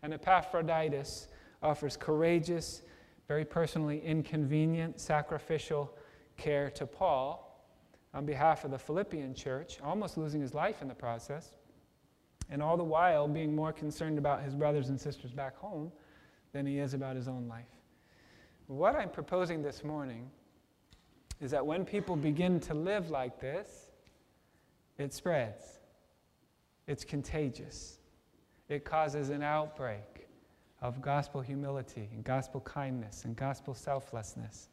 And 0.02 0.14
Epaphroditus 0.14 1.28
offers 1.62 1.96
courageous, 1.96 2.82
very 3.28 3.44
personally 3.44 4.02
inconvenient, 4.04 4.98
sacrificial 4.98 5.94
care 6.36 6.70
to 6.70 6.86
Paul 6.86 7.48
on 8.14 8.26
behalf 8.26 8.64
of 8.64 8.70
the 8.70 8.78
Philippian 8.78 9.34
church, 9.34 9.78
almost 9.82 10.16
losing 10.16 10.40
his 10.40 10.54
life 10.54 10.82
in 10.82 10.88
the 10.88 10.94
process, 10.94 11.56
and 12.50 12.62
all 12.62 12.76
the 12.76 12.84
while 12.84 13.28
being 13.28 13.54
more 13.54 13.72
concerned 13.72 14.18
about 14.18 14.42
his 14.42 14.54
brothers 14.54 14.88
and 14.88 15.00
sisters 15.00 15.32
back 15.32 15.56
home 15.56 15.92
than 16.52 16.66
he 16.66 16.78
is 16.78 16.94
about 16.94 17.16
his 17.16 17.28
own 17.28 17.46
life. 17.48 17.64
What 18.66 18.96
I'm 18.96 19.08
proposing 19.08 19.62
this 19.62 19.84
morning 19.84 20.30
is 21.42 21.50
that 21.50 21.66
when 21.66 21.84
people 21.84 22.14
begin 22.14 22.60
to 22.60 22.72
live 22.72 23.10
like 23.10 23.40
this, 23.40 23.90
it 24.96 25.12
spreads. 25.12 25.80
It's 26.86 27.04
contagious. 27.04 27.98
It 28.68 28.84
causes 28.84 29.30
an 29.30 29.42
outbreak 29.42 30.28
of 30.80 31.02
gospel 31.02 31.40
humility 31.40 32.08
and 32.12 32.22
gospel 32.22 32.60
kindness 32.60 33.24
and 33.24 33.34
gospel 33.34 33.74
selflessness. 33.74 34.68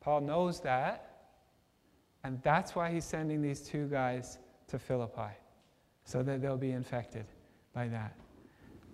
Paul 0.00 0.20
knows 0.20 0.60
that, 0.60 1.10
and 2.22 2.40
that's 2.42 2.76
why 2.76 2.92
he's 2.92 3.04
sending 3.04 3.42
these 3.42 3.60
two 3.60 3.88
guys 3.88 4.38
to 4.68 4.78
Philippi, 4.78 5.34
so 6.04 6.22
that 6.22 6.40
they'll 6.40 6.56
be 6.56 6.70
infected 6.70 7.26
by 7.74 7.88
that. 7.88 8.14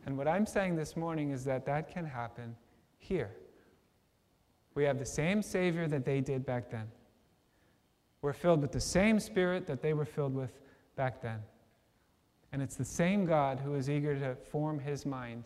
And 0.07 0.17
what 0.17 0.29
I'm 0.29 0.47
saying 0.47 0.77
this 0.77 0.97
morning 0.97 1.31
is 1.31 1.45
that 1.45 1.67
that 1.67 1.93
can 1.93 2.07
happen 2.07 2.57
here. 2.99 3.31
We 4.75 4.85
have 4.85 4.99
the 4.99 5.05
same 5.05 5.43
Savior 5.43 5.87
that 5.89 6.05
they 6.05 6.21
did 6.21 6.45
back 6.45 6.71
then. 6.71 6.87
We're 8.23 8.33
filled 8.33 8.63
with 8.63 8.73
the 8.73 8.81
same 8.81 9.21
Spirit 9.21 9.67
that 9.67 9.83
they 9.83 9.93
were 9.93 10.05
filled 10.05 10.35
with 10.35 10.59
back 10.97 11.21
then. 11.21 11.41
And 12.53 12.63
it's 12.63 12.77
the 12.77 12.85
same 12.85 13.27
God 13.27 13.61
who 13.61 13.75
is 13.75 13.91
eager 13.91 14.19
to 14.19 14.35
form 14.35 14.79
his 14.79 15.05
mind 15.05 15.45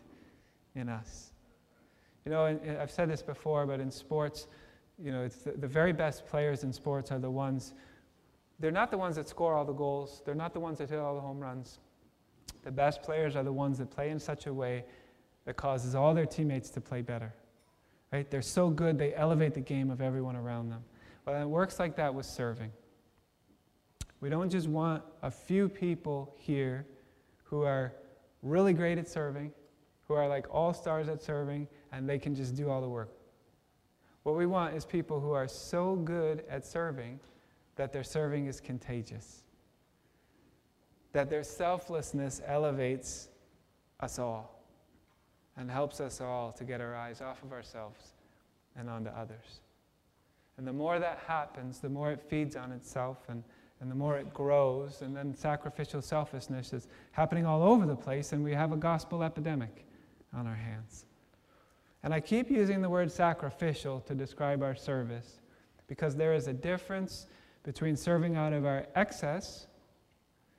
in 0.75 0.89
us. 0.89 1.33
You 2.25 2.33
know, 2.33 2.59
I've 2.81 2.91
said 2.91 3.11
this 3.11 3.23
before, 3.23 3.67
but 3.67 3.81
in 3.81 3.91
sports, 3.91 4.47
you 5.03 5.13
know, 5.13 5.23
it's 5.25 5.37
the, 5.37 5.53
the 5.53 5.67
very 5.67 5.93
best 5.93 6.27
players 6.27 6.65
in 6.65 6.73
sports 6.73 7.11
are 7.11 7.19
the 7.19 7.31
ones, 7.31 7.73
they're 8.61 8.71
not 8.71 8.91
the 8.91 8.99
ones 8.99 9.17
that 9.17 9.29
score 9.29 9.55
all 9.55 9.65
the 9.65 9.73
goals, 9.73 10.23
they're 10.25 10.35
not 10.35 10.53
the 10.53 10.61
ones 10.61 10.79
that 10.79 10.91
hit 10.91 10.99
all 10.99 11.15
the 11.15 11.21
home 11.21 11.41
runs. 11.41 11.79
The 12.65 12.71
best 12.71 13.03
players 13.03 13.37
are 13.37 13.45
the 13.45 13.53
ones 13.53 13.79
that 13.79 13.91
play 13.91 14.11
in 14.11 14.19
such 14.19 14.47
a 14.47 14.53
way 14.53 14.85
that 15.47 15.57
causes 15.57 15.95
all 15.95 16.13
their 16.13 16.27
teammates 16.27 16.69
to 16.71 16.81
play 16.81 17.01
better. 17.01 17.33
Right? 18.13 18.31
They're 18.31 18.43
so 18.43 18.71
good, 18.71 18.99
they 18.99 19.15
elevate 19.15 19.55
the 19.55 19.61
game 19.61 19.91
of 19.91 20.01
everyone 20.01 20.37
around 20.37 20.71
them. 20.71 20.83
Well, 21.27 21.41
it 21.41 21.47
works 21.47 21.79
like 21.79 21.97
that 21.97 22.15
with 22.15 22.25
serving. 22.25 22.73
We 24.21 24.31
don't 24.31 24.51
just 24.51 24.67
want 24.67 25.03
a 25.23 25.31
few 25.31 25.69
people 25.69 26.35
here 26.39 26.87
who 27.45 27.63
are 27.63 27.93
really 28.43 28.73
great 28.73 28.99
at 28.99 29.09
serving, 29.09 29.53
who 30.07 30.15
are 30.15 30.27
like 30.27 30.47
all 30.51 30.73
stars 30.73 31.09
at 31.09 31.23
serving, 31.23 31.69
and 31.93 32.09
they 32.09 32.19
can 32.19 32.35
just 32.35 32.57
do 32.57 32.71
all 32.71 32.81
the 32.81 32.89
work. 32.89 33.13
What 34.23 34.37
we 34.37 34.47
want 34.47 34.75
is 34.75 34.85
people 34.85 35.21
who 35.21 35.33
are 35.33 35.47
so 35.47 35.97
good 35.97 36.45
at 36.51 36.65
serving 36.67 37.21
that 37.77 37.93
their 37.93 38.03
serving 38.03 38.47
is 38.47 38.61
contagious, 38.61 39.45
that 41.13 41.31
their 41.31 41.45
selflessness 41.45 42.41
elevates 42.47 43.29
us 44.01 44.19
all 44.19 44.58
and 45.59 45.71
helps 45.71 46.01
us 46.01 46.21
all 46.21 46.53
to 46.53 46.65
get 46.65 46.81
our 46.81 46.95
eyes 46.95 47.21
off 47.21 47.43
of 47.43 47.53
ourselves 47.53 48.13
and 48.77 48.89
onto 48.89 49.11
others. 49.11 49.61
And 50.57 50.67
the 50.67 50.73
more 50.73 50.99
that 50.99 51.21
happens, 51.27 51.81
the 51.81 51.89
more 51.89 52.13
it 52.13 52.23
feeds 52.23 52.57
on 52.57 52.73
itself 52.73 53.19
and, 53.29 53.43
and 53.81 53.91
the 53.91 53.95
more 53.95 54.17
it 54.17 54.33
grows, 54.33 55.03
and 55.03 55.17
then 55.17 55.35
sacrificial 55.35 56.01
selfishness 56.01 56.73
is 56.73 56.89
happening 57.13 57.45
all 57.45 57.63
over 57.63 57.87
the 57.87 57.97
place, 57.97 58.33
and 58.33 58.43
we 58.43 58.53
have 58.53 58.73
a 58.73 58.77
gospel 58.77 59.23
epidemic 59.23 59.85
on 60.33 60.47
our 60.47 60.55
hands. 60.55 61.05
And 62.03 62.15
I 62.15 62.21
keep 62.21 62.51
using 62.51 62.81
the 62.81 62.91
word 62.91 63.11
sacrificial 63.11 64.01
to 64.03 64.15
describe 64.15 64.63
our 64.63 64.75
service 64.75 65.41
because 65.89 66.15
there 66.15 66.35
is 66.35 66.47
a 66.47 66.53
difference 66.53 67.27
between 67.65 67.97
serving 67.97 68.37
out 68.37 68.53
of 68.53 68.65
our 68.65 68.87
excess, 68.95 69.67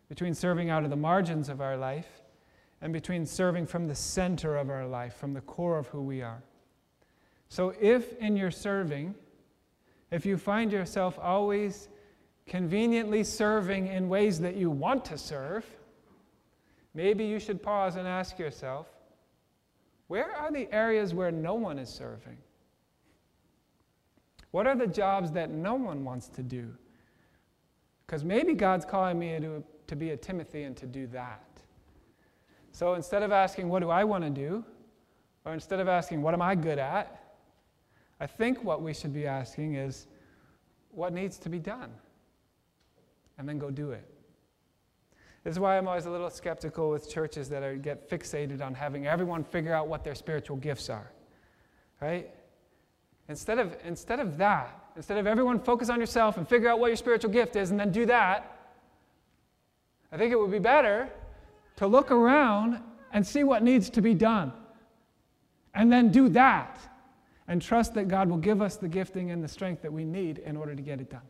between 0.10 0.34
serving 0.34 0.70
out 0.70 0.84
of 0.84 0.90
the 0.90 0.96
margins 0.96 1.50
of 1.50 1.62
our 1.62 1.78
life, 1.78 2.22
and 2.82 2.94
between 2.94 3.26
serving 3.26 3.66
from 3.66 3.88
the 3.88 3.96
center 3.96 4.56
of 4.56 4.70
our 4.70 4.88
life, 4.88 5.16
from 5.16 5.34
the 5.34 5.42
core 5.42 5.78
of 5.78 5.88
who 5.88 6.02
we 6.02 6.22
are. 6.22 6.42
So 7.50 7.74
if 7.82 8.18
in 8.18 8.38
your 8.38 8.52
serving, 8.52 9.16
if 10.12 10.26
you 10.26 10.38
find 10.38 10.72
yourself 10.72 11.20
always 11.22 11.90
conveniently 12.48 13.24
serving 13.24 13.88
in 13.88 14.10
ways 14.10 14.40
that 14.40 14.56
you 14.56 14.72
want 14.72 15.06
to 15.06 15.18
serve, 15.18 15.66
maybe 16.94 17.26
you 17.26 17.40
should 17.40 17.62
pause 17.62 17.96
and 17.96 18.08
ask 18.08 18.40
yourself 18.40 18.88
where 20.08 20.36
are 20.36 20.52
the 20.52 20.68
areas 20.74 21.14
where 21.14 21.32
no 21.32 21.54
one 21.54 21.78
is 21.78 21.90
serving? 21.90 22.38
What 24.52 24.66
are 24.66 24.76
the 24.76 24.88
jobs 24.88 25.32
that 25.34 25.52
no 25.52 25.76
one 25.76 26.04
wants 26.04 26.28
to 26.30 26.42
do? 26.42 26.74
Because 28.06 28.24
maybe 28.24 28.56
God's 28.56 28.86
calling 28.86 29.20
me 29.20 29.40
to, 29.40 29.64
to 29.86 29.96
be 29.96 30.10
a 30.10 30.18
Timothy 30.18 30.64
and 30.64 30.76
to 30.78 30.88
do 30.88 31.06
that. 31.08 31.44
So 32.80 32.94
instead 32.94 33.24
of 33.24 33.34
asking, 33.34 33.68
What 33.68 33.82
do 33.82 33.90
I 33.90 34.06
want 34.06 34.24
to 34.24 34.30
do? 34.30 34.64
or 35.44 35.54
instead 35.54 35.82
of 35.82 35.90
asking, 35.90 36.22
What 36.22 36.34
am 36.34 36.42
I 36.42 36.56
good 36.56 36.80
at? 36.80 37.36
I 38.22 38.26
think 38.26 38.64
what 38.64 38.82
we 38.82 38.94
should 38.94 39.14
be 39.14 39.28
asking 39.28 39.76
is, 39.76 40.08
What 40.92 41.12
needs 41.12 41.38
to 41.40 41.50
be 41.50 41.60
done? 41.60 41.92
And 43.38 43.50
then 43.50 43.58
go 43.58 43.70
do 43.70 43.92
it. 43.92 44.10
This 45.44 45.52
is 45.52 45.60
why 45.60 45.78
I'm 45.78 45.90
always 45.90 46.06
a 46.06 46.10
little 46.10 46.30
skeptical 46.30 46.90
with 46.90 47.10
churches 47.10 47.50
that 47.50 47.64
are, 47.64 47.76
get 47.76 48.10
fixated 48.10 48.62
on 48.62 48.74
having 48.74 49.08
everyone 49.08 49.44
figure 49.44 49.74
out 49.74 49.90
what 49.90 50.06
their 50.06 50.16
spiritual 50.16 50.56
gifts 50.56 50.90
are. 50.90 51.12
Right? 52.00 52.30
Instead 53.28 53.60
of, 53.60 53.76
instead 53.84 54.22
of 54.22 54.38
that, 54.38 54.86
instead 54.96 55.18
of 55.18 55.28
everyone 55.28 55.60
focus 55.60 55.90
on 55.90 56.00
yourself 56.00 56.38
and 56.38 56.48
figure 56.48 56.70
out 56.70 56.80
what 56.80 56.88
your 56.88 56.96
spiritual 56.96 57.32
gift 57.32 57.58
is 57.58 57.72
and 57.72 57.80
then 57.80 57.92
do 57.92 58.06
that, 58.06 58.58
I 60.14 60.18
think 60.18 60.32
it 60.32 60.40
would 60.40 60.52
be 60.52 60.60
better 60.60 61.10
to 61.80 61.88
look 61.88 62.12
around 62.12 62.82
and 63.14 63.26
see 63.26 63.46
what 63.46 63.64
needs 63.64 63.90
to 63.90 64.02
be 64.02 64.14
done. 64.14 64.52
And 65.74 65.90
then 65.90 66.12
do 66.12 66.28
that 66.28 66.78
and 67.48 67.62
trust 67.62 67.94
that 67.94 68.10
God 68.10 68.30
will 68.30 68.38
give 68.38 68.62
us 68.62 68.76
the 68.76 68.90
gifting 68.90 69.32
and 69.32 69.42
the 69.42 69.48
strength 69.48 69.82
that 69.84 69.94
we 69.94 70.04
need 70.04 70.40
in 70.40 70.58
order 70.58 70.76
to 70.76 70.82
get 70.82 71.00
it 71.00 71.10
done. 71.10 71.22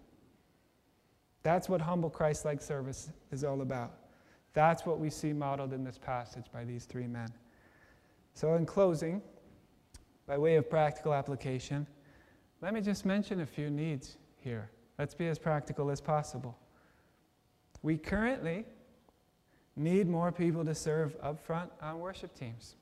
That's 1.43 1.69
what 1.69 1.81
humble 1.81 2.09
Christ 2.09 2.45
like 2.45 2.63
service 2.63 3.11
is 3.31 3.43
all 3.43 3.61
about. 3.61 3.93
That's 4.53 4.87
what 4.87 4.99
we 4.99 5.11
see 5.11 5.33
modeled 5.33 5.71
in 5.71 5.83
this 5.83 5.99
passage 5.99 6.45
by 6.51 6.65
these 6.65 6.85
three 6.85 7.05
men. 7.05 7.29
So, 8.33 8.55
in 8.55 8.65
closing, 8.65 9.21
by 10.25 10.39
way 10.39 10.55
of 10.55 10.67
practical 10.67 11.13
application, 11.13 11.85
let 12.59 12.73
me 12.73 12.81
just 12.81 13.05
mention 13.05 13.41
a 13.41 13.45
few 13.45 13.69
needs 13.69 14.17
here. 14.37 14.71
Let's 14.97 15.13
be 15.13 15.27
as 15.27 15.37
practical 15.37 15.91
as 15.91 16.01
possible. 16.01 16.57
We 17.83 17.97
currently 17.97 18.65
need 19.79 20.07
more 20.07 20.31
people 20.31 20.65
to 20.65 20.75
serve 20.75 21.15
up 21.23 21.39
front 21.39 21.71
on 21.81 21.99
worship 21.99 22.37
teams. 22.37 22.75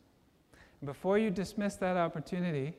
Before 0.83 1.17
you 1.17 1.29
dismiss 1.29 1.75
that 1.75 1.95
opportunity 1.95 2.73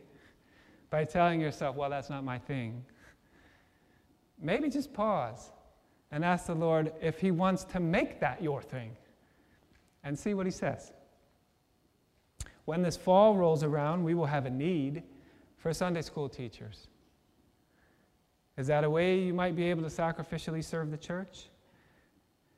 by 0.91 1.05
telling 1.05 1.41
yourself, 1.41 1.77
well, 1.77 1.91
that's 1.91 2.11
not 2.11 2.25
my 2.25 2.39
thing, 2.39 2.85
maybe 4.41 4.69
just 4.69 4.93
pause 4.93 5.51
and 6.11 6.25
ask 6.25 6.47
the 6.47 6.55
Lord 6.55 6.93
if 7.01 7.21
He 7.21 7.31
wants 7.31 7.65
to 7.65 7.81
make 7.81 8.21
that 8.21 8.43
your 8.43 8.63
thing 8.63 8.97
and 10.05 10.19
see 10.19 10.35
what 10.35 10.47
He 10.47 10.53
says. 10.53 10.93
When 12.65 12.83
this 12.83 12.97
fall 12.97 13.37
rolls 13.37 13.63
around, 13.63 14.05
we 14.05 14.15
will 14.15 14.27
have 14.27 14.47
a 14.47 14.51
need 14.51 15.03
for 15.57 15.73
Sunday 15.73 16.03
school 16.03 16.29
teachers. 16.29 16.89
Is 18.57 18.67
that 18.67 18.85
a 18.85 18.91
way 18.91 19.21
you 19.21 19.33
might 19.33 19.55
be 19.55 19.65
able 19.71 19.83
to 19.83 19.89
sacrificially 19.89 20.65
serve 20.65 20.91
the 20.91 20.97
church? 20.97 21.47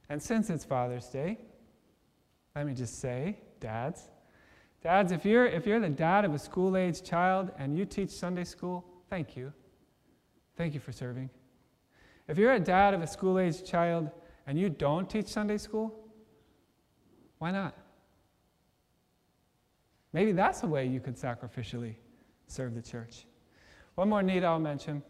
And 0.09 0.23
since 0.23 0.51
it's 0.51 0.65
Father's 0.65 1.07
Day, 1.07 1.39
let 2.55 2.67
me 2.67 2.75
just 2.75 3.01
say, 3.01 3.39
dads, 3.61 4.09
dads, 4.83 5.13
if 5.13 5.25
you're, 5.25 5.47
if 5.47 5.67
you're 5.67 5.81
the 5.81 5.89
dad 5.89 6.25
of 6.25 6.35
a 6.35 6.39
school 6.39 6.77
age 6.77 7.03
child 7.03 7.51
and 7.59 7.79
you 7.79 7.85
teach 7.85 8.11
Sunday 8.11 8.45
school, 8.45 8.85
thank 9.09 9.37
you. 9.37 9.53
Thank 10.57 10.75
you 10.75 10.81
for 10.81 10.93
serving. 10.93 11.31
If 12.29 12.39
you're 12.39 12.53
a 12.53 12.61
dad 12.61 12.95
of 12.95 13.03
a 13.03 13.07
school 13.07 13.39
age 13.39 13.65
child 13.65 14.11
and 14.47 14.59
you 14.59 14.69
don't 14.69 15.09
teach 15.09 15.27
Sunday 15.27 15.59
school, 15.59 15.95
why 17.39 17.51
not? 17.51 17.77
Maybe 20.13 20.33
that's 20.33 20.63
a 20.63 20.67
way 20.67 20.87
you 20.87 21.01
could 21.01 21.17
sacrificially 21.17 21.95
serve 22.47 22.75
the 22.75 22.83
church. 22.83 23.27
One 23.95 24.09
more 24.09 24.23
need 24.23 24.45
I'll 24.45 24.59
mention. 24.59 25.03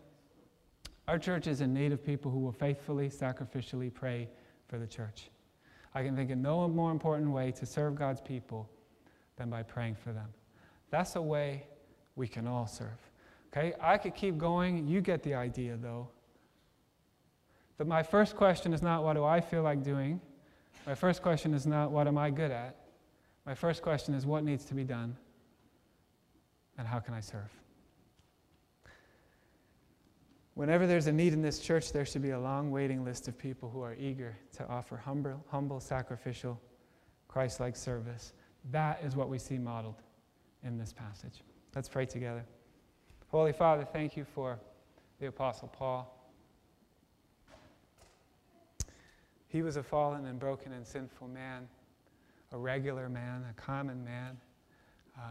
Our 1.09 1.18
church 1.18 1.46
is 1.46 1.61
in 1.61 1.72
need 1.72 1.92
of 1.92 2.05
people 2.05 2.31
who 2.31 2.38
will 2.38 2.53
faithfully, 2.53 3.09
sacrificially 3.09 3.92
pray 3.92 4.29
for 4.68 4.79
the 4.79 4.87
church. 4.87 5.31
I 5.94 6.03
can 6.03 6.14
think 6.14 6.31
of 6.31 6.38
no 6.38 6.68
more 6.68 6.90
important 6.90 7.31
way 7.31 7.50
to 7.53 7.66
serve 7.66 7.94
God's 7.96 8.20
people 8.20 8.68
than 9.37 9.50
by 9.50 9.62
praying 9.62 9.96
for 9.96 10.12
them. 10.12 10.29
That's 10.90 11.16
a 11.16 11.22
way 11.22 11.66
we 12.16 12.29
can 12.29 12.46
all 12.46 12.66
serve. 12.66 12.98
Okay? 13.53 13.74
I 13.81 13.98
could 13.98 14.14
keep 14.14 14.38
going. 14.38 14.87
You 14.87 15.00
get 15.00 15.22
the 15.22 15.35
idea, 15.35 15.76
though. 15.76 16.09
But 17.79 17.87
my 17.87 18.03
first 18.03 18.37
question 18.37 18.72
is 18.72 18.83
not 18.83 19.03
what 19.03 19.14
do 19.14 19.24
I 19.24 19.40
feel 19.40 19.62
like 19.62 19.83
doing? 19.83 20.20
My 20.87 20.94
first 20.94 21.22
question 21.22 21.55
is 21.55 21.66
not 21.66 21.90
what 21.90 22.07
am 22.07 22.18
I 22.18 22.31
good 22.31 22.50
at? 22.50 22.76
My 23.46 23.55
first 23.55 23.83
question 23.83 24.14
is 24.14 24.26
what 24.26 24.44
needs 24.44 24.64
to 24.66 24.74
be 24.74 24.85
done 24.85 25.16
and 26.79 26.87
how 26.87 27.00
can 27.00 27.14
I 27.14 27.20
serve? 27.20 27.50
Whenever 30.61 30.87
there's 30.87 31.07
a 31.07 31.12
need 31.12 31.33
in 31.33 31.40
this 31.40 31.59
church, 31.59 31.90
there 31.90 32.05
should 32.05 32.20
be 32.20 32.33
a 32.33 32.38
long 32.38 32.70
waiting 32.70 33.03
list 33.03 33.29
of 33.29 33.38
people 33.38 33.70
who 33.70 33.81
are 33.81 33.94
eager 33.94 34.37
to 34.53 34.68
offer 34.68 34.94
humble, 34.94 35.42
humble 35.49 35.81
sacrificial, 35.81 36.61
Christ 37.29 37.61
like 37.61 37.75
service. 37.75 38.35
That 38.70 39.03
is 39.03 39.16
what 39.16 39.31
we 39.31 39.38
see 39.38 39.57
modeled 39.57 40.03
in 40.62 40.77
this 40.77 40.92
passage. 40.92 41.40
Let's 41.75 41.88
pray 41.88 42.05
together. 42.05 42.44
Holy 43.29 43.55
Father, 43.55 43.87
thank 43.90 44.18
you 44.18 44.27
for 44.27 44.61
the 45.18 45.29
Apostle 45.29 45.68
Paul. 45.68 46.14
He 49.49 49.62
was 49.62 49.79
a 49.79 49.83
fallen 49.83 50.27
and 50.27 50.38
broken 50.38 50.75
and 50.75 50.87
sinful 50.87 51.29
man, 51.29 51.66
a 52.53 52.59
regular 52.59 53.09
man, 53.09 53.46
a 53.49 53.59
common 53.59 54.05
man. 54.05 54.37
Uh, 55.16 55.23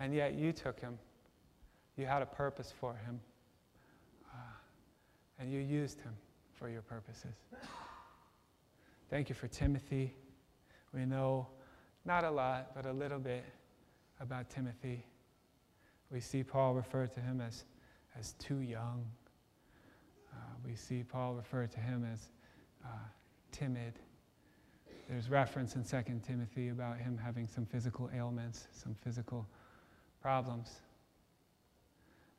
and 0.00 0.14
yet 0.14 0.32
you 0.32 0.54
took 0.54 0.80
him. 0.80 0.98
You 1.98 2.06
had 2.06 2.22
a 2.22 2.26
purpose 2.26 2.72
for 2.80 2.94
him. 2.94 3.20
And 5.38 5.52
you 5.52 5.60
used 5.60 6.00
him 6.00 6.14
for 6.54 6.68
your 6.68 6.82
purposes. 6.82 7.34
Thank 9.10 9.28
you 9.28 9.34
for 9.34 9.48
Timothy. 9.48 10.14
We 10.94 11.04
know 11.04 11.48
not 12.04 12.24
a 12.24 12.30
lot, 12.30 12.74
but 12.74 12.86
a 12.86 12.92
little 12.92 13.18
bit 13.18 13.44
about 14.20 14.48
Timothy. 14.48 15.04
We 16.10 16.20
see 16.20 16.42
Paul 16.42 16.74
refer 16.74 17.06
to 17.06 17.20
him 17.20 17.40
as, 17.40 17.64
as 18.18 18.32
too 18.38 18.60
young. 18.60 19.04
Uh, 20.32 20.38
we 20.64 20.74
see 20.74 21.02
Paul 21.02 21.34
refer 21.34 21.66
to 21.66 21.80
him 21.80 22.06
as 22.10 22.28
uh, 22.84 22.88
timid. 23.52 23.94
There's 25.08 25.28
reference 25.28 25.76
in 25.76 25.84
2 25.84 26.20
Timothy 26.26 26.68
about 26.68 26.98
him 26.98 27.18
having 27.22 27.46
some 27.46 27.66
physical 27.66 28.10
ailments, 28.14 28.66
some 28.72 28.94
physical 28.94 29.46
problems. 30.20 30.80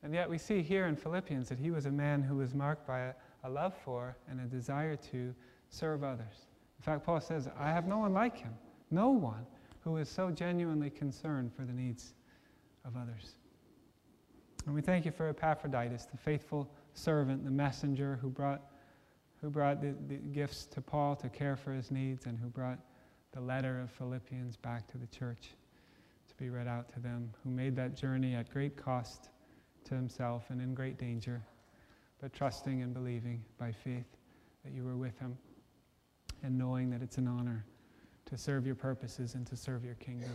And 0.02 0.14
yet 0.14 0.30
we 0.30 0.38
see 0.38 0.62
here 0.62 0.86
in 0.86 0.96
Philippians 0.96 1.48
that 1.48 1.58
he 1.58 1.70
was 1.70 1.86
a 1.86 1.90
man 1.90 2.22
who 2.22 2.36
was 2.36 2.54
marked 2.54 2.86
by 2.86 3.00
a, 3.00 3.12
a 3.44 3.50
love 3.50 3.74
for 3.84 4.16
and 4.30 4.40
a 4.40 4.44
desire 4.44 4.96
to 5.10 5.34
serve 5.70 6.04
others. 6.04 6.46
In 6.78 6.84
fact, 6.84 7.04
Paul 7.04 7.20
says, 7.20 7.48
I 7.58 7.70
have 7.70 7.86
no 7.86 7.98
one 7.98 8.14
like 8.14 8.36
him, 8.36 8.54
no 8.90 9.10
one 9.10 9.44
who 9.80 9.96
is 9.96 10.08
so 10.08 10.30
genuinely 10.30 10.90
concerned 10.90 11.52
for 11.52 11.62
the 11.62 11.72
needs 11.72 12.14
of 12.84 12.96
others. 12.96 13.34
And 14.66 14.74
we 14.74 14.82
thank 14.82 15.04
you 15.04 15.10
for 15.10 15.28
Epaphroditus, 15.28 16.06
the 16.06 16.16
faithful 16.16 16.70
servant, 16.94 17.44
the 17.44 17.50
messenger 17.50 18.18
who 18.20 18.28
brought, 18.28 18.60
who 19.40 19.50
brought 19.50 19.80
the, 19.80 19.94
the 20.08 20.16
gifts 20.16 20.66
to 20.66 20.80
Paul 20.80 21.16
to 21.16 21.28
care 21.28 21.56
for 21.56 21.72
his 21.72 21.90
needs 21.90 22.26
and 22.26 22.38
who 22.38 22.48
brought 22.48 22.78
the 23.32 23.40
letter 23.40 23.80
of 23.80 23.90
Philippians 23.90 24.56
back 24.56 24.86
to 24.88 24.98
the 24.98 25.06
church 25.06 25.50
to 26.28 26.34
be 26.36 26.50
read 26.50 26.68
out 26.68 26.88
to 26.94 27.00
them, 27.00 27.30
who 27.42 27.50
made 27.50 27.74
that 27.76 27.96
journey 27.96 28.34
at 28.34 28.50
great 28.50 28.76
cost 28.76 29.30
to 29.84 29.94
himself 29.94 30.44
and 30.48 30.60
in 30.60 30.74
great 30.74 30.98
danger, 30.98 31.42
but 32.20 32.32
trusting 32.32 32.82
and 32.82 32.92
believing 32.92 33.42
by 33.58 33.72
faith 33.72 34.16
that 34.64 34.72
you 34.72 34.84
were 34.84 34.96
with 34.96 35.18
him 35.18 35.36
and 36.42 36.56
knowing 36.56 36.90
that 36.90 37.02
it's 37.02 37.18
an 37.18 37.28
honor 37.28 37.64
to 38.26 38.36
serve 38.36 38.66
your 38.66 38.74
purposes 38.74 39.34
and 39.34 39.46
to 39.46 39.56
serve 39.56 39.84
your 39.84 39.94
kingdom. 39.94 40.30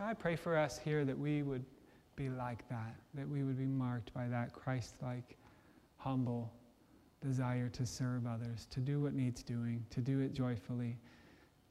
I 0.00 0.14
pray 0.14 0.36
for 0.36 0.56
us 0.56 0.78
here 0.78 1.04
that 1.04 1.18
we 1.18 1.42
would 1.42 1.64
be 2.16 2.28
like 2.28 2.68
that, 2.68 2.94
that 3.14 3.28
we 3.28 3.42
would 3.42 3.58
be 3.58 3.66
marked 3.66 4.12
by 4.12 4.26
that 4.28 4.52
Christ 4.52 4.94
like, 5.02 5.36
humble 5.96 6.52
desire 7.20 7.68
to 7.68 7.86
serve 7.86 8.26
others, 8.26 8.66
to 8.70 8.80
do 8.80 9.00
what 9.00 9.14
needs 9.14 9.42
doing, 9.42 9.84
to 9.90 10.00
do 10.00 10.20
it 10.20 10.32
joyfully, 10.32 10.96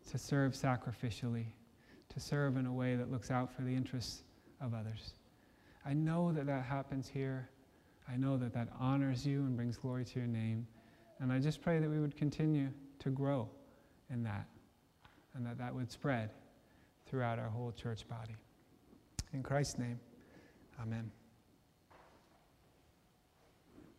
to 0.09 0.17
serve 0.17 0.53
sacrificially, 0.53 1.45
to 2.09 2.19
serve 2.19 2.57
in 2.57 2.65
a 2.65 2.73
way 2.73 2.95
that 2.95 3.11
looks 3.11 3.29
out 3.29 3.53
for 3.53 3.63
the 3.63 3.75
interests 3.75 4.23
of 4.61 4.73
others. 4.73 5.13
I 5.85 5.93
know 5.93 6.31
that 6.31 6.45
that 6.45 6.63
happens 6.63 7.09
here. 7.09 7.49
I 8.07 8.17
know 8.17 8.37
that 8.37 8.53
that 8.53 8.69
honors 8.79 9.25
you 9.25 9.39
and 9.41 9.55
brings 9.55 9.77
glory 9.77 10.05
to 10.05 10.19
your 10.19 10.27
name. 10.27 10.67
And 11.19 11.31
I 11.31 11.39
just 11.39 11.61
pray 11.61 11.79
that 11.79 11.89
we 11.89 11.99
would 11.99 12.15
continue 12.15 12.69
to 12.99 13.09
grow 13.09 13.49
in 14.09 14.23
that 14.23 14.47
and 15.35 15.45
that 15.45 15.57
that 15.57 15.73
would 15.73 15.91
spread 15.91 16.31
throughout 17.05 17.39
our 17.39 17.49
whole 17.49 17.71
church 17.71 18.07
body. 18.07 18.35
In 19.33 19.43
Christ's 19.43 19.77
name, 19.77 19.99
amen. 20.81 21.11